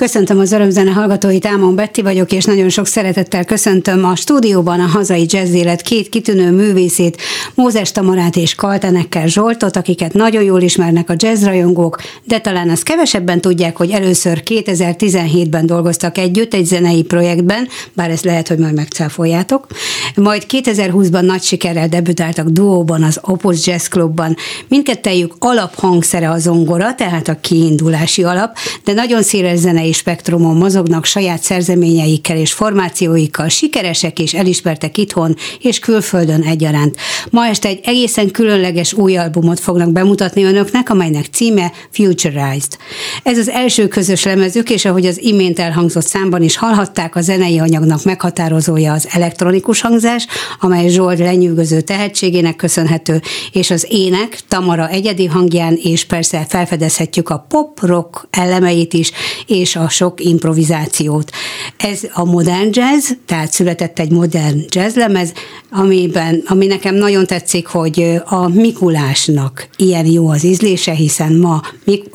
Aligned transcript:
Köszöntöm 0.00 0.38
az 0.38 0.52
örömzene 0.52 0.90
hallgatóit, 0.90 1.46
Ámon 1.46 1.74
Betti 1.74 2.02
vagyok, 2.02 2.32
és 2.32 2.44
nagyon 2.44 2.68
sok 2.68 2.86
szeretettel 2.86 3.44
köszöntöm 3.44 4.04
a 4.04 4.16
stúdióban 4.16 4.80
a 4.80 4.86
hazai 4.86 5.26
jazz 5.28 5.52
élet 5.52 5.82
két 5.82 6.08
kitűnő 6.08 6.50
művészét, 6.50 7.20
Mózes 7.54 7.92
Tamarát 7.92 8.36
és 8.36 8.54
Kaltenekkel 8.54 9.26
Zsoltot, 9.26 9.76
akiket 9.76 10.12
nagyon 10.12 10.42
jól 10.42 10.60
ismernek 10.60 11.10
a 11.10 11.14
jazzrajongók, 11.16 11.98
de 12.24 12.38
talán 12.38 12.70
azt 12.70 12.82
kevesebben 12.82 13.40
tudják, 13.40 13.76
hogy 13.76 13.90
először 13.90 14.42
2017-ben 14.44 15.66
dolgoztak 15.66 16.18
együtt 16.18 16.54
egy 16.54 16.64
zenei 16.64 17.02
projektben, 17.02 17.68
bár 17.92 18.10
ezt 18.10 18.24
lehet, 18.24 18.48
hogy 18.48 18.58
majd 18.58 18.74
megcáfoljátok. 18.74 19.66
Majd 20.14 20.44
2020-ban 20.48 21.24
nagy 21.24 21.42
sikerrel 21.42 21.88
debütáltak 21.88 22.48
duóban 22.48 23.02
az 23.02 23.20
Opus 23.22 23.66
Jazz 23.66 23.86
Clubban. 23.86 24.36
Mindkettejük 24.68 25.34
alaphangszere 25.38 26.30
a 26.30 26.38
zongora, 26.38 26.94
tehát 26.94 27.28
a 27.28 27.40
kiindulási 27.40 28.22
alap, 28.22 28.56
de 28.84 28.92
nagyon 28.92 29.22
széles 29.22 29.58
zenei 29.58 29.88
spektrumon 29.92 30.56
mozognak 30.56 31.04
saját 31.04 31.42
szerzeményeikkel 31.42 32.36
és 32.36 32.52
formációikkal, 32.52 33.48
sikeresek 33.48 34.18
és 34.18 34.34
elismertek 34.34 34.98
itthon 34.98 35.36
és 35.60 35.78
külföldön 35.78 36.42
egyaránt. 36.42 36.96
Ma 37.30 37.46
este 37.46 37.68
egy 37.68 37.80
egészen 37.84 38.30
különleges 38.30 38.92
új 38.92 39.16
albumot 39.16 39.60
fognak 39.60 39.92
bemutatni 39.92 40.44
önöknek, 40.44 40.90
amelynek 40.90 41.26
címe 41.32 41.72
Futurized. 41.90 42.76
Ez 43.22 43.38
az 43.38 43.48
első 43.48 43.88
közös 43.88 44.24
lemezük, 44.24 44.70
és 44.70 44.84
ahogy 44.84 45.06
az 45.06 45.22
imént 45.22 45.58
elhangzott 45.58 46.06
számban 46.06 46.42
is 46.42 46.56
hallhatták, 46.56 47.16
a 47.16 47.20
zenei 47.20 47.58
anyagnak 47.58 48.04
meghatározója 48.04 48.92
az 48.92 49.08
elektronikus 49.10 49.80
hangzás, 49.80 50.26
amely 50.60 50.88
Zsolt 50.88 51.18
lenyűgöző 51.18 51.80
tehetségének 51.80 52.56
köszönhető, 52.56 53.20
és 53.52 53.70
az 53.70 53.86
ének 53.88 54.40
Tamara 54.48 54.88
egyedi 54.88 55.26
hangján, 55.26 55.78
és 55.82 56.04
persze 56.04 56.46
felfedezhetjük 56.48 57.28
a 57.28 57.46
pop-rock 57.48 58.26
elemeit 58.30 58.92
is, 58.92 59.12
és 59.46 59.76
a 59.76 59.79
sok 59.88 60.24
improvizációt. 60.24 61.30
Ez 61.76 62.00
a 62.12 62.24
modern 62.24 62.68
jazz, 62.72 63.10
tehát 63.26 63.52
született 63.52 63.98
egy 63.98 64.10
modern 64.10 64.64
jazzlemez, 64.68 65.32
amiben, 65.70 66.42
ami 66.46 66.66
nekem 66.66 66.94
nagyon 66.94 67.26
tetszik, 67.26 67.66
hogy 67.66 68.20
a 68.24 68.48
Mikulásnak 68.48 69.68
ilyen 69.76 70.06
jó 70.06 70.28
az 70.28 70.44
ízlése, 70.44 70.92
hiszen 70.92 71.32
ma 71.32 71.62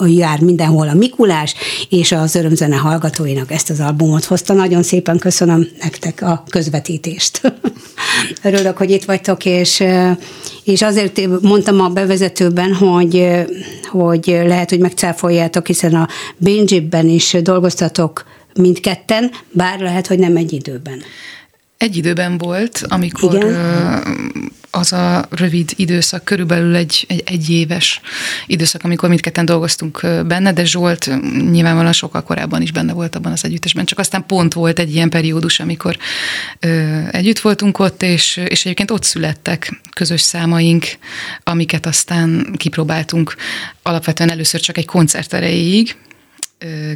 jár 0.05 0.39
mindenhol 0.39 0.87
a 0.87 0.93
Mikulás, 0.93 1.55
és 1.89 2.11
az 2.11 2.35
örömzene 2.35 2.75
hallgatóinak 2.75 3.51
ezt 3.51 3.69
az 3.69 3.79
albumot 3.79 4.23
hozta. 4.23 4.53
Nagyon 4.53 4.83
szépen 4.83 5.17
köszönöm 5.17 5.67
nektek 5.81 6.21
a 6.21 6.43
közvetítést. 6.49 7.41
Örülök, 8.43 8.77
hogy 8.77 8.91
itt 8.91 9.05
vagytok, 9.05 9.45
és, 9.45 9.83
és 10.63 10.81
azért 10.81 11.41
mondtam 11.41 11.81
a 11.81 11.89
bevezetőben, 11.89 12.73
hogy, 12.73 13.27
hogy 13.83 14.25
lehet, 14.25 14.69
hogy 14.69 14.79
megcáfoljátok, 14.79 15.67
hiszen 15.67 15.93
a 15.93 16.07
Binge-ben 16.37 17.07
is 17.07 17.35
dolgoztatok 17.41 18.25
mindketten, 18.55 19.31
bár 19.51 19.79
lehet, 19.79 20.07
hogy 20.07 20.19
nem 20.19 20.37
egy 20.37 20.53
időben. 20.53 21.01
Egy 21.77 21.97
időben 21.97 22.37
volt, 22.37 22.85
amikor 22.87 23.33
Igen? 23.33 23.53
Az 24.75 24.93
a 24.93 25.25
rövid 25.29 25.71
időszak, 25.75 26.23
körülbelül 26.23 26.75
egy, 26.75 27.05
egy 27.07 27.23
egyéves 27.25 28.01
időszak, 28.45 28.83
amikor 28.83 29.09
mindketten 29.09 29.45
dolgoztunk 29.45 29.99
benne, 30.27 30.53
de 30.53 30.65
Zsolt 30.65 31.09
nyilvánvalóan 31.51 31.93
sokkal 31.93 32.23
korábban 32.23 32.61
is 32.61 32.71
benne 32.71 32.93
volt 32.93 33.15
abban 33.15 33.31
az 33.31 33.45
együttesben, 33.45 33.85
csak 33.85 33.99
aztán 33.99 34.25
pont 34.25 34.53
volt 34.53 34.79
egy 34.79 34.93
ilyen 34.93 35.09
periódus, 35.09 35.59
amikor 35.59 35.97
ö, 36.59 36.99
együtt 37.11 37.39
voltunk 37.39 37.79
ott, 37.79 38.03
és, 38.03 38.37
és 38.47 38.65
egyébként 38.65 38.91
ott 38.91 39.03
születtek 39.03 39.81
közös 39.93 40.21
számaink, 40.21 40.85
amiket 41.43 41.85
aztán 41.85 42.53
kipróbáltunk. 42.57 43.35
Alapvetően 43.81 44.31
először 44.31 44.59
csak 44.59 44.77
egy 44.77 44.85
koncert 44.85 45.33
erejéig, 45.33 45.95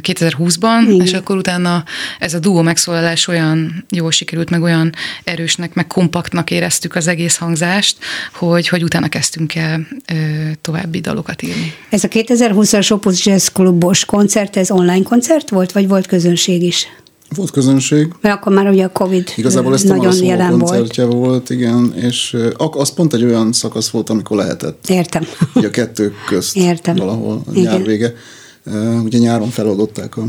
2020-ban, 0.00 0.80
Igen. 0.88 1.00
és 1.00 1.12
akkor 1.12 1.36
utána 1.36 1.84
ez 2.18 2.34
a 2.34 2.38
duó 2.38 2.62
megszólalás 2.62 3.28
olyan 3.28 3.84
jól 3.90 4.10
sikerült, 4.10 4.50
meg 4.50 4.62
olyan 4.62 4.92
erősnek, 5.24 5.74
meg 5.74 5.86
kompaktnak 5.86 6.50
éreztük 6.50 6.94
az 6.94 7.06
egész 7.06 7.36
hangzást, 7.36 7.98
hogy, 8.34 8.68
hogy 8.68 8.82
utána 8.82 9.08
kezdtünk 9.08 9.54
el 9.54 9.86
ö, 10.12 10.14
további 10.60 11.00
dalokat 11.00 11.42
írni. 11.42 11.74
Ez 11.88 12.04
a 12.04 12.08
2020-as 12.08 12.92
Opus 12.92 13.26
Jazz 13.26 13.46
Klubos 13.46 14.04
koncert, 14.04 14.56
ez 14.56 14.70
online 14.70 15.02
koncert 15.02 15.48
volt, 15.50 15.72
vagy 15.72 15.88
volt 15.88 16.06
közönség 16.06 16.62
is? 16.62 16.86
Volt 17.34 17.50
közönség. 17.50 18.12
Mert 18.20 18.34
akkor 18.34 18.52
már 18.52 18.68
ugye 18.68 18.84
a 18.84 18.88
Covid 18.88 19.32
Igazából 19.36 19.74
ez 19.74 19.82
nagyon 19.82 20.24
jelen 20.24 20.58
koncertje 20.58 21.04
volt. 21.04 21.16
volt, 21.16 21.50
igen, 21.50 21.94
és 21.96 22.36
az 22.56 22.94
pont 22.94 23.14
egy 23.14 23.24
olyan 23.24 23.52
szakasz 23.52 23.88
volt, 23.88 24.10
amikor 24.10 24.36
lehetett. 24.36 24.88
Értem. 24.88 25.26
Ugye 25.54 25.66
a 25.66 25.70
kettő 25.70 26.14
közt 26.26 26.56
Értem. 26.56 26.94
valahol 26.94 27.42
a 27.46 27.60
nyár 27.60 27.82
vége. 27.82 28.14
Ugye 29.04 29.18
nyáron 29.18 29.48
feloldották 29.48 30.16
a 30.16 30.24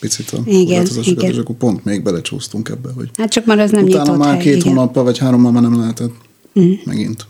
picit 0.00 0.30
a 0.30 0.38
igen, 0.44 0.86
igen. 1.04 1.30
és 1.30 1.36
akkor 1.36 1.56
pont 1.56 1.84
még 1.84 2.02
belecsúsztunk 2.02 2.68
ebbe, 2.68 2.88
hogy 2.96 3.10
hát 3.16 3.30
csak 3.30 3.44
már 3.44 3.58
az 3.58 3.70
nem 3.70 3.84
utána 3.84 4.16
már 4.16 4.34
hely, 4.34 4.42
két 4.42 4.54
igen. 4.54 4.68
hónappal 4.68 5.04
vagy 5.04 5.18
hárommal 5.18 5.52
már 5.52 5.62
nem 5.62 5.80
lehetett 5.80 6.12
uh-huh. 6.54 6.78
megint. 6.84 7.26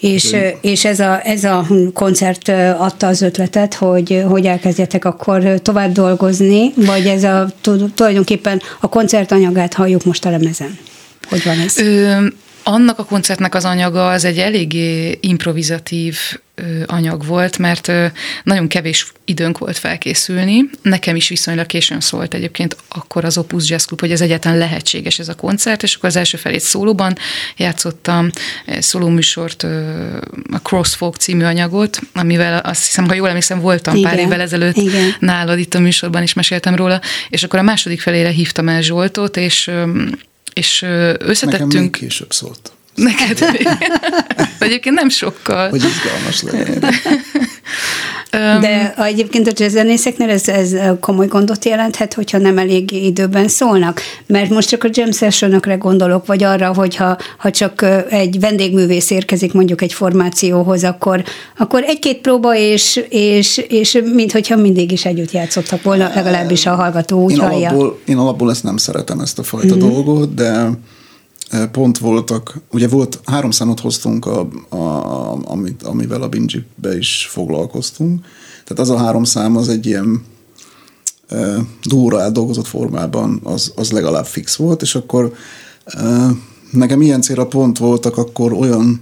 És, 0.00 0.36
és 0.60 0.84
ez, 0.84 1.00
a, 1.00 1.26
ez 1.26 1.44
a 1.44 1.66
koncert 1.92 2.48
adta 2.78 3.06
az 3.06 3.22
ötletet, 3.22 3.74
hogy, 3.74 4.22
hogy 4.28 4.46
elkezdjetek 4.46 5.04
akkor 5.04 5.60
tovább 5.62 5.92
dolgozni, 5.92 6.72
vagy 6.76 7.06
ez 7.06 7.24
a 7.24 7.52
tulajdonképpen 7.94 8.60
a 8.80 8.88
koncert 8.88 9.32
anyagát 9.32 9.74
halljuk 9.74 10.04
most 10.04 10.24
a 10.24 10.30
lemezen? 10.30 10.78
Hogy 11.28 11.44
van 11.44 11.58
ez? 11.58 11.78
Ö, 11.78 12.26
annak 12.62 12.98
a 12.98 13.04
koncertnek 13.04 13.54
az 13.54 13.64
anyaga 13.64 14.08
az 14.08 14.24
egy 14.24 14.38
eléggé 14.38 15.18
improvizatív 15.20 16.16
anyag 16.86 17.26
volt, 17.26 17.58
mert 17.58 17.92
nagyon 18.42 18.68
kevés 18.68 19.12
időnk 19.24 19.58
volt 19.58 19.78
felkészülni. 19.78 20.70
Nekem 20.82 21.16
is 21.16 21.28
viszonylag 21.28 21.66
későn 21.66 22.00
szólt 22.00 22.34
egyébként 22.34 22.76
akkor 22.88 23.24
az 23.24 23.38
Opus 23.38 23.70
Jazz 23.70 23.84
Club, 23.84 24.00
hogy 24.00 24.12
ez 24.12 24.20
egyáltalán 24.20 24.58
lehetséges 24.58 25.18
ez 25.18 25.28
a 25.28 25.34
koncert, 25.34 25.82
és 25.82 25.94
akkor 25.94 26.08
az 26.08 26.16
első 26.16 26.36
felét 26.36 26.60
szólóban 26.60 27.16
játszottam 27.56 28.30
szólóműsort, 28.78 29.62
a 30.52 30.60
Crossfolk 30.62 31.16
című 31.16 31.44
anyagot, 31.44 31.98
amivel 32.12 32.58
azt 32.58 32.84
hiszem, 32.84 33.06
ha 33.06 33.14
jól 33.14 33.28
emlékszem, 33.28 33.60
voltam 33.60 33.94
Igen. 33.94 34.10
pár 34.10 34.18
évvel 34.18 34.40
ezelőtt 34.40 34.76
Igen. 34.76 35.14
nálad 35.18 35.58
itt 35.58 35.74
a 35.74 35.78
műsorban 35.78 36.22
is 36.22 36.32
meséltem 36.32 36.74
róla, 36.74 37.00
és 37.28 37.42
akkor 37.42 37.58
a 37.58 37.62
második 37.62 38.00
felére 38.00 38.30
hívtam 38.30 38.68
el 38.68 38.82
Zsoltot, 38.82 39.36
és 39.36 39.70
és 40.52 40.82
összetettünk... 41.18 41.72
Nekem 41.72 41.82
még 41.82 41.90
később 41.90 42.32
szólt. 42.32 42.72
Neked 42.94 43.38
Egyébként 44.58 44.94
nem 44.94 45.08
sokkal. 45.08 45.68
Hogy 45.68 45.82
izgalmas 45.84 46.42
legyen. 46.42 46.84
De 48.60 48.94
egyébként 48.96 49.48
a 49.48 49.52
jazzzenészeknél 49.54 50.28
ez, 50.28 50.48
ez 50.48 50.74
komoly 51.00 51.26
gondot 51.26 51.64
jelenthet, 51.64 52.14
hogyha 52.14 52.38
nem 52.38 52.58
elég 52.58 52.92
időben 52.92 53.48
szólnak. 53.48 54.00
Mert 54.26 54.50
most 54.50 54.68
csak 54.68 54.84
a 54.84 54.88
jam 54.92 55.12
sessionokre 55.12 55.74
gondolok, 55.74 56.26
vagy 56.26 56.42
arra, 56.42 56.74
hogyha 56.74 57.16
ha 57.38 57.50
csak 57.50 57.84
egy 58.08 58.40
vendégművész 58.40 59.10
érkezik 59.10 59.52
mondjuk 59.52 59.82
egy 59.82 59.92
formációhoz, 59.92 60.84
akkor, 60.84 61.24
akkor 61.58 61.82
egy-két 61.82 62.18
próba, 62.20 62.56
és, 62.56 63.04
és, 63.08 63.56
és 63.68 63.98
minthogyha 64.14 64.56
mindig 64.56 64.92
is 64.92 65.04
együtt 65.04 65.30
játszottak 65.30 65.82
volna, 65.82 66.10
legalábbis 66.14 66.66
a 66.66 66.74
hallgató 66.74 67.22
úgy 67.22 67.32
én 67.32 67.38
hallja. 67.38 67.68
Alapból, 67.68 67.98
én 68.04 68.16
alapból 68.16 68.50
ezt 68.50 68.62
nem 68.62 68.76
szeretem, 68.76 69.20
ezt 69.20 69.38
a 69.38 69.42
fajta 69.42 69.76
mm-hmm. 69.76 69.88
dolgot, 69.88 70.34
de 70.34 70.70
pont 71.72 71.98
voltak, 71.98 72.60
ugye 72.72 72.88
volt, 72.88 73.20
három 73.24 73.50
számot 73.50 73.80
hoztunk, 73.80 74.26
a, 74.26 74.48
a, 74.68 75.50
amit, 75.50 75.82
amivel 75.82 76.22
a 76.22 76.28
Bingy-be 76.28 76.96
is 76.96 77.26
foglalkoztunk. 77.30 78.24
Tehát 78.64 78.82
az 78.82 78.90
a 78.90 78.96
három 78.96 79.24
szám 79.24 79.56
az 79.56 79.68
egy 79.68 79.86
ilyen 79.86 80.24
e, 81.28 81.56
dúra 81.82 82.20
átdolgozott 82.20 82.66
formában, 82.66 83.40
az, 83.42 83.72
az 83.76 83.90
legalább 83.90 84.26
fix 84.26 84.56
volt, 84.56 84.82
és 84.82 84.94
akkor 84.94 85.34
e, 85.84 86.28
nekem 86.70 87.02
ilyen 87.02 87.20
célra 87.20 87.46
pont 87.46 87.78
voltak 87.78 88.16
akkor 88.16 88.52
olyan 88.52 89.00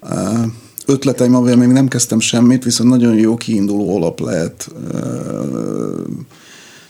e, 0.00 0.48
ötleteim, 0.86 1.34
amivel 1.34 1.56
még 1.56 1.68
nem 1.68 1.88
kezdtem 1.88 2.20
semmit, 2.20 2.64
viszont 2.64 2.90
nagyon 2.90 3.14
jó 3.14 3.36
kiinduló 3.36 3.96
alap 3.96 4.20
lehet 4.20 4.68
e, 4.92 4.98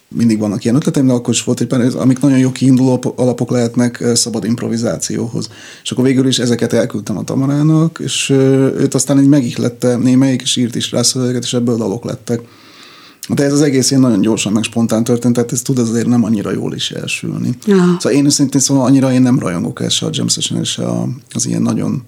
mindig 0.09 0.39
vannak 0.39 0.65
ilyen 0.65 0.77
ötleteim, 0.77 1.07
de 1.07 1.13
akkor 1.13 1.35
is 1.35 1.45
volt 1.45 1.61
egy 1.61 1.67
pár, 1.67 1.97
amik 1.97 2.21
nagyon 2.21 2.39
jó 2.39 2.53
kiinduló 2.53 3.15
alapok 3.17 3.51
lehetnek 3.51 4.05
szabad 4.15 4.45
improvizációhoz. 4.45 5.49
És 5.83 5.91
akkor 5.91 6.05
végül 6.05 6.27
is 6.27 6.39
ezeket 6.39 6.73
elküldtem 6.73 7.19
a 7.19 7.25
Tamarának, 7.25 8.01
és 8.03 8.31
őt 8.79 8.95
aztán 8.95 9.21
így 9.21 9.29
megihlette 9.29 9.97
némelyik, 9.97 10.43
és 10.43 10.57
írt 10.57 10.75
is 10.75 10.91
rá 10.93 11.03
szöveget, 11.03 11.43
és 11.43 11.53
ebből 11.53 11.77
dalok 11.77 12.05
lettek. 12.05 12.41
De 13.29 13.45
ez 13.45 13.53
az 13.53 13.63
egész 13.63 13.91
ilyen 13.91 14.03
nagyon 14.03 14.21
gyorsan, 14.21 14.53
meg 14.53 14.63
spontán 14.63 15.05
történt, 15.05 15.35
tehát 15.35 15.53
ez 15.53 15.63
tud 15.63 15.79
azért 15.79 16.07
nem 16.07 16.25
annyira 16.25 16.53
jól 16.53 16.75
is 16.75 16.91
elsülni. 16.91 17.51
Ja. 17.67 17.97
Szóval 17.99 18.19
én 18.19 18.31
szintén 18.31 18.61
szóval 18.61 18.87
annyira 18.87 19.13
én 19.13 19.23
nem 19.23 19.39
rajongok 19.39 19.83
el 19.83 19.89
se 19.89 20.07
a 20.07 20.11
jam 20.13 20.29
session, 20.29 20.65
se 20.65 20.85
az 21.33 21.47
ilyen 21.47 21.63
nagyon 21.63 22.03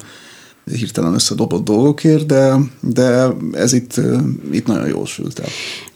hirtelen 0.74 1.14
összedobott 1.14 1.64
dolgokért, 1.64 2.26
de, 2.26 2.54
de 2.80 3.26
ez 3.52 3.72
itt, 3.72 4.00
itt 4.52 4.66
nagyon 4.66 4.88
jól 4.88 5.06
sült 5.06 5.38
el. 5.38 5.48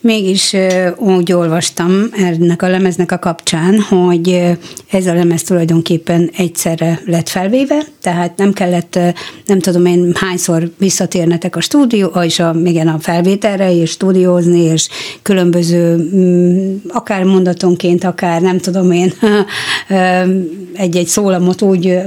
Mégis 0.03 0.57
úgy 0.97 1.33
olvastam 1.33 1.93
ennek 2.13 2.63
a 2.63 2.69
lemeznek 2.69 3.13
a 3.13 3.19
kapcsán, 3.19 3.81
hogy 3.81 4.57
ez 4.91 5.07
a 5.07 5.15
lemez 5.15 5.43
tulajdonképpen 5.43 6.31
egyszerre 6.37 7.01
lett 7.07 7.29
felvéve, 7.29 7.87
tehát 8.03 8.37
nem 8.37 8.53
kellett, 8.53 8.99
nem 9.47 9.59
tudom 9.59 9.87
én 9.87 10.13
hányszor 10.15 10.71
visszatérnetek 10.79 11.57
a 11.57 11.61
stúdió, 11.61 12.07
és 12.07 12.39
a, 12.39 12.57
igen, 12.65 12.89
a 12.89 12.99
felvételre, 12.99 13.75
és 13.75 13.91
stúdiózni, 13.91 14.61
és 14.61 14.89
különböző, 15.23 15.97
mm, 15.97 16.77
akár 16.89 17.25
mondatonként, 17.25 18.05
akár 18.05 18.41
nem 18.41 18.59
tudom 18.59 18.91
én, 18.91 19.13
egy-egy 20.75 21.07
szólamot 21.07 21.63
úgy 21.63 21.99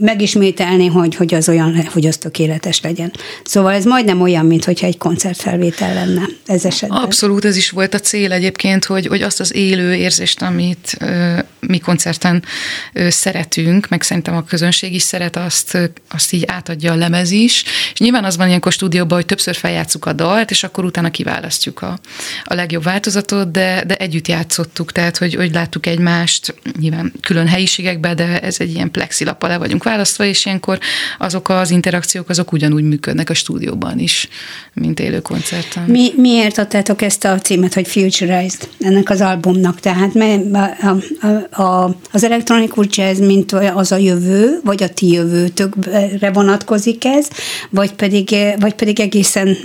megismételni, 0.00 0.86
hogy, 0.86 1.14
hogy 1.14 1.34
az 1.34 1.48
olyan, 1.48 1.86
hogy 1.92 2.06
az 2.08 2.16
tökéletes 2.16 2.80
legyen. 2.80 3.12
Szóval 3.44 3.72
ez 3.72 3.84
majdnem 3.84 4.20
olyan, 4.20 4.46
mint 4.46 4.64
hogyha 4.64 4.86
egy 4.86 4.98
koncertfelvétel 4.98 5.94
lenne 5.94 6.22
ez 6.46 6.64
esetben. 6.64 6.98
Abszolút, 6.98 7.44
ez 7.44 7.56
is 7.56 7.70
volt 7.70 7.94
a 7.94 7.98
cél 7.98 8.32
egyébként, 8.32 8.84
hogy, 8.84 9.06
hogy 9.06 9.22
azt 9.22 9.40
az 9.40 9.54
élő 9.54 9.94
érzést, 9.94 10.42
amit 10.42 10.96
ö, 11.00 11.38
mi 11.60 11.78
koncerten 11.78 12.44
ö, 12.92 13.10
szeretünk, 13.10 13.88
meg 13.88 14.02
szerintem 14.02 14.36
a 14.36 14.44
közönség 14.44 14.94
is 14.94 15.02
szeret, 15.02 15.36
azt, 15.36 15.78
azt 16.08 16.32
így 16.32 16.44
átadja 16.46 16.92
a 16.92 16.96
lemez 16.96 17.30
is. 17.30 17.64
És 17.92 17.98
nyilván 17.98 18.24
az 18.24 18.36
van 18.36 18.48
ilyenkor 18.48 18.72
stúdióban, 18.72 19.16
hogy 19.16 19.26
többször 19.26 19.54
feljátszuk 19.54 20.06
a 20.06 20.12
dalt, 20.12 20.50
és 20.50 20.64
akkor 20.64 20.84
utána 20.84 21.10
kiválasztjuk 21.10 21.82
a, 21.82 21.98
a 22.44 22.54
legjobb 22.54 22.82
változatot, 22.82 23.50
de, 23.50 23.84
de 23.86 23.94
együtt 23.94 24.28
játszottuk, 24.28 24.92
tehát 24.92 25.16
hogy, 25.16 25.34
hogy 25.34 25.52
láttuk 25.52 25.86
egymást, 25.86 26.54
nyilván 26.78 27.12
külön 27.20 27.46
helyiségekben, 27.46 28.16
de 28.16 28.40
ez 28.40 28.56
egy 28.58 28.74
ilyen 28.74 28.90
plexilap 28.90 29.42
le 29.42 29.56
vagyunk 29.56 29.84
választva, 29.84 30.24
és 30.24 30.46
ilyenkor 30.46 30.78
azok 31.18 31.48
az 31.48 31.70
interakciók 31.70 31.97
azok 32.26 32.52
ugyanúgy 32.52 32.82
működnek 32.82 33.30
a 33.30 33.34
stúdióban 33.34 33.98
is, 33.98 34.28
mint 34.74 35.00
élő 35.00 35.20
koncerten. 35.20 35.84
Mi, 35.86 36.12
miért 36.16 36.58
adtátok 36.58 37.02
ezt 37.02 37.24
a 37.24 37.38
címet, 37.38 37.74
hogy 37.74 37.88
Futurized 37.88 38.68
ennek 38.78 39.10
az 39.10 39.20
albumnak? 39.20 39.80
Tehát 39.80 40.14
a, 40.52 40.96
a, 41.26 41.62
a, 41.62 41.96
az 42.12 42.24
elektronikus 42.24 42.86
jazz, 42.90 43.18
mint 43.20 43.52
az 43.52 43.92
a 43.92 43.96
jövő, 43.96 44.60
vagy 44.64 44.82
a 44.82 44.88
ti 44.88 45.12
jövőtökre 45.12 46.30
vonatkozik 46.32 47.04
ez, 47.04 47.28
vagy 47.70 47.92
pedig, 47.92 48.36
vagy 48.60 48.74
pedig 48.74 49.00
egészen 49.00 49.56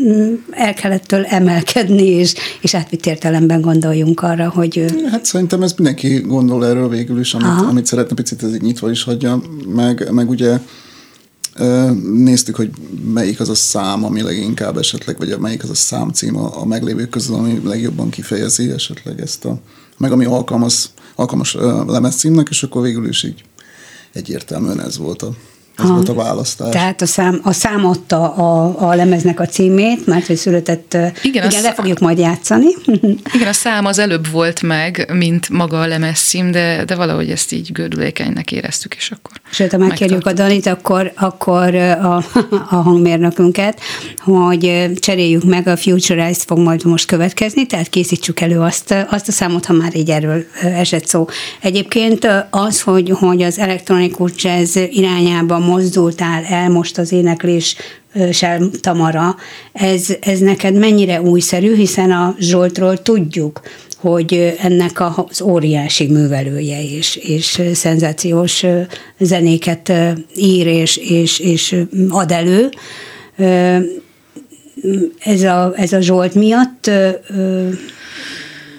el 0.52 0.74
kellettől 0.74 1.26
emelkedni, 1.26 2.06
és, 2.06 2.34
és 2.62 2.76
átvitt 2.76 3.06
értelemben 3.06 3.62
gondoljunk 3.62 4.22
arra, 4.22 4.50
hogy... 4.50 4.86
Hát 5.12 5.26
szerintem 5.26 5.64
ez 5.64 5.74
mindenki 5.78 6.20
gondol 6.20 6.66
erről 6.66 6.90
végül 6.90 7.20
is, 7.20 7.34
amit, 7.34 7.70
amit 7.70 7.86
szeretne 7.86 8.16
picit 8.16 8.44
ez 8.44 8.54
így 8.54 8.62
nyitva 8.62 8.90
is 8.90 9.04
hagyja, 9.04 9.42
meg, 9.68 10.12
meg 10.12 10.30
ugye 10.30 10.60
Néztük, 12.14 12.56
hogy 12.56 12.72
melyik 13.14 13.40
az 13.40 13.50
a 13.50 13.56
szám, 13.56 14.04
ami 14.04 14.22
leginkább 14.22 14.78
esetleg, 14.78 15.18
vagy 15.18 15.40
melyik 15.40 15.64
az 15.64 15.70
a 15.70 15.76
számcím 15.76 16.38
a, 16.38 16.62
a 16.62 16.66
meglévők 16.66 17.10
közül, 17.10 17.36
ami 17.36 17.62
legjobban 17.64 18.10
kifejezi 18.10 18.72
esetleg 18.72 19.22
ezt 19.22 19.46
a, 19.46 19.60
meg 19.98 20.12
ami 20.12 20.26
alkalmas, 20.26 20.90
alkalmas 21.16 21.54
lemezcímnek, 21.88 22.48
és 22.50 22.64
akkor 22.64 22.82
végül 22.82 23.08
is 23.08 23.24
így 23.24 23.44
egyértelműen 24.14 24.82
ez 24.82 24.98
volt 24.98 25.22
a, 25.22 25.36
ez 25.78 25.86
ha. 25.86 25.94
volt 25.94 26.10
a 26.10 26.14
választás. 26.14 26.70
Tehát 26.70 27.02
a 27.02 27.06
szám, 27.06 27.40
a 27.44 27.52
szám 27.52 27.86
adta 27.86 28.34
a, 28.34 28.76
a 28.90 28.96
lemeznek 28.96 29.40
a 29.40 29.46
címét, 29.46 30.06
mert 30.06 30.28
hogy 30.28 30.36
született, 30.36 30.98
igen, 31.22 31.50
igen 31.50 31.62
le 31.62 31.74
fogjuk 31.74 32.00
majd 32.00 32.18
játszani. 32.18 32.68
igen, 33.36 33.48
a 33.48 33.54
szám 33.54 33.86
az 33.86 34.00
előbb 34.00 34.32
volt 34.32 34.62
meg, 34.62 35.12
mint 35.14 35.50
maga 35.50 35.80
a 35.80 35.88
lemez 35.88 36.20
cím, 36.20 36.52
de, 36.52 36.84
de 36.86 36.96
valahogy 36.96 37.30
ezt 37.30 37.52
így 37.52 37.72
gördülékenynek 37.72 38.52
éreztük, 38.52 38.96
és 38.96 39.12
akkor 39.12 39.32
Sőt, 39.52 39.72
ha 39.72 39.78
megkérjük 39.78 40.26
a 40.26 40.34
Danit, 40.34 40.66
akkor, 40.66 41.12
akkor 41.16 41.76
a, 41.76 42.16
a 42.70 42.76
hangmérnökünket, 42.76 43.80
hogy 44.18 44.92
cseréljük 45.00 45.44
meg, 45.44 45.68
a 45.68 45.78
Futurize 45.78 46.44
fog 46.46 46.58
majd 46.58 46.86
most 46.86 47.06
következni, 47.06 47.66
tehát 47.66 47.90
készítsük 47.90 48.40
elő 48.40 48.60
azt, 48.60 48.96
azt 49.10 49.28
a 49.28 49.32
számot, 49.32 49.66
ha 49.66 49.74
már 49.74 49.96
így 49.96 50.10
erről 50.10 50.46
esett 50.62 51.08
szó. 51.08 51.28
Egyébként 51.62 52.28
az, 52.50 52.82
hogy, 52.82 53.10
hogy 53.10 53.42
az 53.42 53.60
elektronikus 53.60 54.32
jazz 54.36 54.76
irányába 54.76 55.60
mozdultál 55.66 56.44
el 56.44 56.70
most 56.70 56.98
az 56.98 57.12
éneklés 57.12 57.76
sem 58.32 58.72
Tamara, 58.82 59.36
ez, 59.72 60.08
ez 60.20 60.40
neked 60.40 60.74
mennyire 60.74 61.22
újszerű, 61.22 61.76
hiszen 61.76 62.12
a 62.12 62.36
Zsoltról 62.40 63.02
tudjuk, 63.02 63.62
hogy 63.98 64.56
ennek 64.60 65.02
az 65.28 65.42
óriási 65.42 66.08
művelője 66.08 66.84
és, 66.84 67.16
és 67.16 67.62
szenzációs 67.74 68.66
zenéket 69.20 69.92
ír 70.36 70.68
és, 70.68 70.98
és, 70.98 71.40
és 71.40 71.76
ad 72.10 72.32
elő. 72.32 72.70
Ez 75.20 75.44
a, 75.44 75.74
ez 75.76 75.94
a 75.94 76.02
Zsolt 76.02 76.36
miatt 76.36 76.92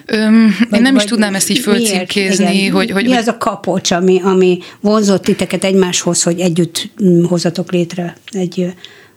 Öm, 0.05 0.55
vagy, 0.69 0.77
én 0.77 0.81
nem 0.81 0.95
is 0.95 1.03
tudnám 1.03 1.35
ezt 1.35 1.49
így 1.49 1.59
fölcímkézni, 1.59 2.67
hogy, 2.67 2.91
hogy... 2.91 3.05
Mi 3.05 3.15
az 3.15 3.27
a 3.27 3.37
kapocs, 3.37 3.91
ami, 3.91 4.21
ami 4.23 4.59
vonzott 4.79 5.23
titeket 5.23 5.63
egymáshoz, 5.63 6.23
hogy 6.23 6.39
együtt 6.39 6.89
mm, 7.03 7.23
hozatok 7.23 7.71
létre 7.71 8.17
egy 8.31 8.73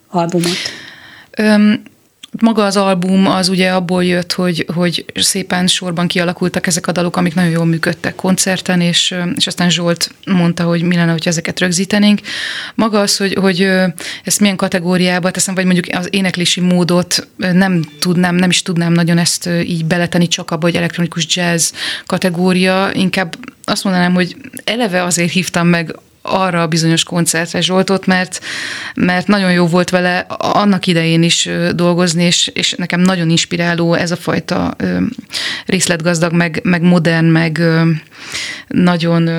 albumot? 0.09 0.57
Öm, 1.37 1.83
maga 2.41 2.65
az 2.65 2.77
album 2.77 3.27
az 3.27 3.49
ugye 3.49 3.71
abból 3.71 4.05
jött, 4.05 4.33
hogy, 4.33 4.67
hogy 4.75 5.05
szépen 5.15 5.67
sorban 5.67 6.07
kialakultak 6.07 6.67
ezek 6.67 6.87
a 6.87 6.93
dalok, 6.93 7.17
amik 7.17 7.35
nagyon 7.35 7.51
jól 7.51 7.65
működtek 7.65 8.15
koncerten, 8.15 8.81
és, 8.81 9.15
és 9.37 9.47
aztán 9.47 9.71
Zsolt 9.71 10.11
mondta, 10.27 10.65
hogy 10.65 10.83
mi 10.83 10.95
lenne, 10.95 11.13
hogy 11.13 11.29
ezeket 11.29 11.61
rögzítenénk. 11.61 12.21
Maga 12.75 13.01
az, 13.01 13.17
hogy, 13.17 13.35
hogy 13.41 13.71
ezt 14.25 14.41
milyen 14.41 14.57
kategóriába 14.57 15.31
teszem, 15.31 15.55
vagy 15.55 15.65
mondjuk 15.65 15.87
az 15.97 16.09
éneklési 16.11 16.61
módot 16.61 17.29
nem 17.37 17.83
tudnám, 18.01 18.35
nem 18.35 18.51
is 18.51 18.63
tudnám 18.63 18.93
nagyon 18.93 19.19
ezt 19.19 19.47
így 19.47 19.85
beletenni 19.85 20.29
csak 20.29 20.51
abba, 20.51 20.67
hogy 20.67 20.77
elektronikus 20.77 21.37
jazz 21.37 21.71
kategória, 22.07 22.91
inkább 22.93 23.37
azt 23.65 23.85
mondanám, 23.85 24.15
hogy 24.15 24.37
eleve 24.65 25.03
azért 25.03 25.33
hívtam 25.33 25.67
meg 25.67 25.95
arra 26.23 26.63
a 26.63 26.67
bizonyos 26.67 27.05
koncertre 27.05 27.61
Zsoltot, 27.61 28.07
mert, 28.07 28.41
mert 28.95 29.27
nagyon 29.27 29.53
jó 29.53 29.67
volt 29.67 29.91
vele 29.91 30.19
annak 30.39 30.87
idején 30.87 31.23
is 31.23 31.49
dolgozni, 31.75 32.25
és, 32.25 32.51
és 32.55 32.73
nekem 32.73 33.01
nagyon 33.01 33.31
inspiráló 33.31 33.95
ez 33.95 34.11
a 34.11 34.17
fajta 34.17 34.77
részletgazdag, 35.67 36.33
meg, 36.33 36.61
meg 36.63 36.83
modern, 36.83 37.27
meg 37.27 37.63
nagyon 38.69 39.31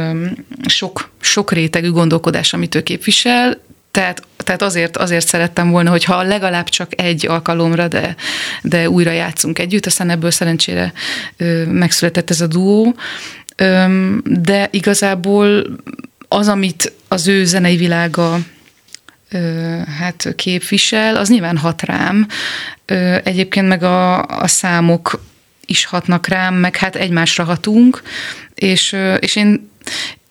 sok, 0.66 1.10
sok 1.22 1.52
rétegű 1.52 1.92
gondolkodás, 1.92 2.54
amit 2.54 2.76
ő 2.76 2.84
képvisel, 2.84 3.58
tehát, 3.92 4.22
tehát 4.38 4.62
azért, 4.62 4.98
azért 4.98 5.28
szerettem 5.28 5.70
volna, 5.70 5.90
hogyha 5.90 6.24
legalább 6.24 6.70
csak 6.70 7.02
egy 7.02 7.28
alkalomra, 7.28 7.88
de, 7.88 8.16
de 8.62 8.90
újra 8.90 9.12
játszunk 9.12 9.60
együtt, 9.60 9.86
aztán 9.86 10.10
ebből 10.10 10.32
szerencsére 10.32 10.94
ö, 11.38 11.66
megszületett 11.66 12.30
ez 12.30 12.42
a 12.42 12.48
duó. 12.48 12.96
Ö, 13.56 13.84
de 14.24 14.68
igazából 14.72 15.64
az, 16.30 16.48
amit 16.48 16.94
az 17.08 17.28
ő 17.28 17.46
zenei 17.46 17.78
világa 17.78 18.40
hát 20.00 20.34
képvisel, 20.36 21.16
az 21.16 21.30
nyilván 21.30 21.58
hat 21.58 21.82
rám. 21.82 22.28
Egyébként 23.24 23.68
meg 23.68 23.84
a, 23.84 24.26
a 24.26 24.48
számok 24.48 25.24
is 25.66 25.86
hatnak 25.86 26.28
rám, 26.28 26.56
meg 26.56 26.76
hát 26.76 26.96
egymásra 26.96 27.44
hatunk, 27.44 28.02
és, 28.56 28.96
és 29.20 29.36
én 29.36 29.70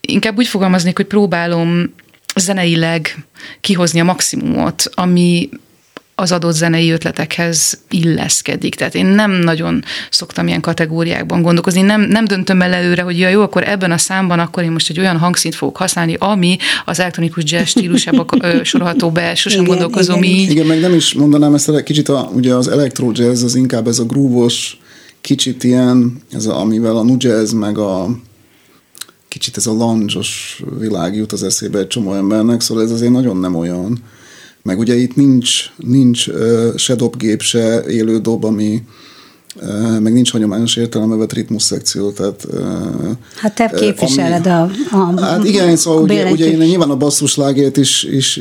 inkább 0.00 0.38
úgy 0.38 0.46
fogalmaznék, 0.46 0.96
hogy 0.96 1.06
próbálom 1.06 1.94
zeneileg 2.34 3.16
kihozni 3.60 4.00
a 4.00 4.04
maximumot, 4.04 4.90
ami 4.94 5.48
az 6.20 6.32
adott 6.32 6.54
zenei 6.54 6.90
ötletekhez 6.90 7.78
illeszkedik. 7.90 8.74
Tehát 8.74 8.94
én 8.94 9.06
nem 9.06 9.30
nagyon 9.30 9.84
szoktam 10.10 10.46
ilyen 10.46 10.60
kategóriákban 10.60 11.42
gondolkozni. 11.42 11.80
Nem, 11.80 12.00
nem 12.00 12.24
döntöm 12.24 12.62
el 12.62 12.72
előre, 12.72 13.02
hogy 13.02 13.18
ja, 13.18 13.28
jó, 13.28 13.42
akkor 13.42 13.68
ebben 13.68 13.90
a 13.90 13.98
számban 13.98 14.38
akkor 14.38 14.62
én 14.62 14.70
most 14.70 14.90
egy 14.90 14.98
olyan 14.98 15.16
hangszint 15.16 15.54
fogok 15.54 15.76
használni, 15.76 16.16
ami 16.18 16.56
az 16.84 17.00
elektronikus 17.00 17.42
jazz 17.46 17.66
stílusába 17.66 18.26
sorolható 18.62 19.10
be, 19.10 19.34
sosem 19.34 19.62
igen, 19.62 19.70
gondolkozom 19.70 20.22
igen. 20.22 20.36
így. 20.36 20.50
Igen, 20.50 20.66
meg 20.66 20.80
nem 20.80 20.94
is 20.94 21.14
mondanám 21.14 21.54
ezt 21.54 21.68
a 21.68 21.82
kicsit, 21.82 22.08
a, 22.08 22.30
ugye 22.34 22.54
az 22.54 22.68
electro 22.68 23.10
jazz 23.14 23.42
az 23.42 23.54
inkább 23.54 23.86
ez 23.86 23.98
a 23.98 24.04
grúvos, 24.04 24.80
kicsit 25.20 25.64
ilyen, 25.64 26.22
ez 26.32 26.46
a, 26.46 26.60
amivel 26.60 26.96
a 26.96 27.02
nu 27.02 27.14
jazz, 27.18 27.52
meg 27.52 27.78
a 27.78 28.08
kicsit 29.28 29.56
ez 29.56 29.66
a 29.66 29.72
landzsos 29.72 30.62
világ 30.78 31.16
jut 31.16 31.32
az 31.32 31.42
eszébe 31.42 31.78
egy 31.78 31.86
csomó 31.86 32.14
embernek, 32.14 32.60
szóval 32.60 32.84
ez 32.84 32.90
azért 32.90 33.12
nagyon 33.12 33.36
nem 33.36 33.54
olyan. 33.54 33.98
Meg 34.68 34.78
ugye 34.78 34.96
itt 34.96 35.16
nincs, 35.16 35.70
nincs 35.76 36.26
se 36.76 36.94
dobgép, 36.94 37.40
se 37.40 37.82
élő 37.82 38.18
dob, 38.18 38.44
ami 38.44 38.82
meg 40.00 40.12
nincs 40.12 40.30
hagyományos 40.30 40.76
értelemben 40.76 41.18
vett 41.18 41.32
ritmus 41.32 41.62
szekció, 41.62 42.10
tehát... 42.10 42.46
Hát 43.36 43.54
te 43.54 43.70
képviseled 43.76 44.46
ami, 44.46 44.70
a, 44.90 44.96
a 44.96 45.20
Hát 45.20 45.44
igen, 45.44 45.76
szóval 45.76 46.02
ugye, 46.02 46.30
ugye 46.30 46.50
én 46.50 46.58
nyilván 46.58 46.90
a 46.90 46.96
basszuslágét 46.96 47.76
is, 47.76 48.02
is 48.02 48.36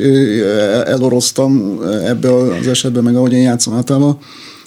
eloroztam 0.86 1.80
ebbe 2.06 2.34
az 2.34 2.68
esetben, 2.68 3.04
meg 3.04 3.16
ahogy 3.16 3.34
én 3.34 3.42
játszom 3.42 3.74
általában, 3.74 4.18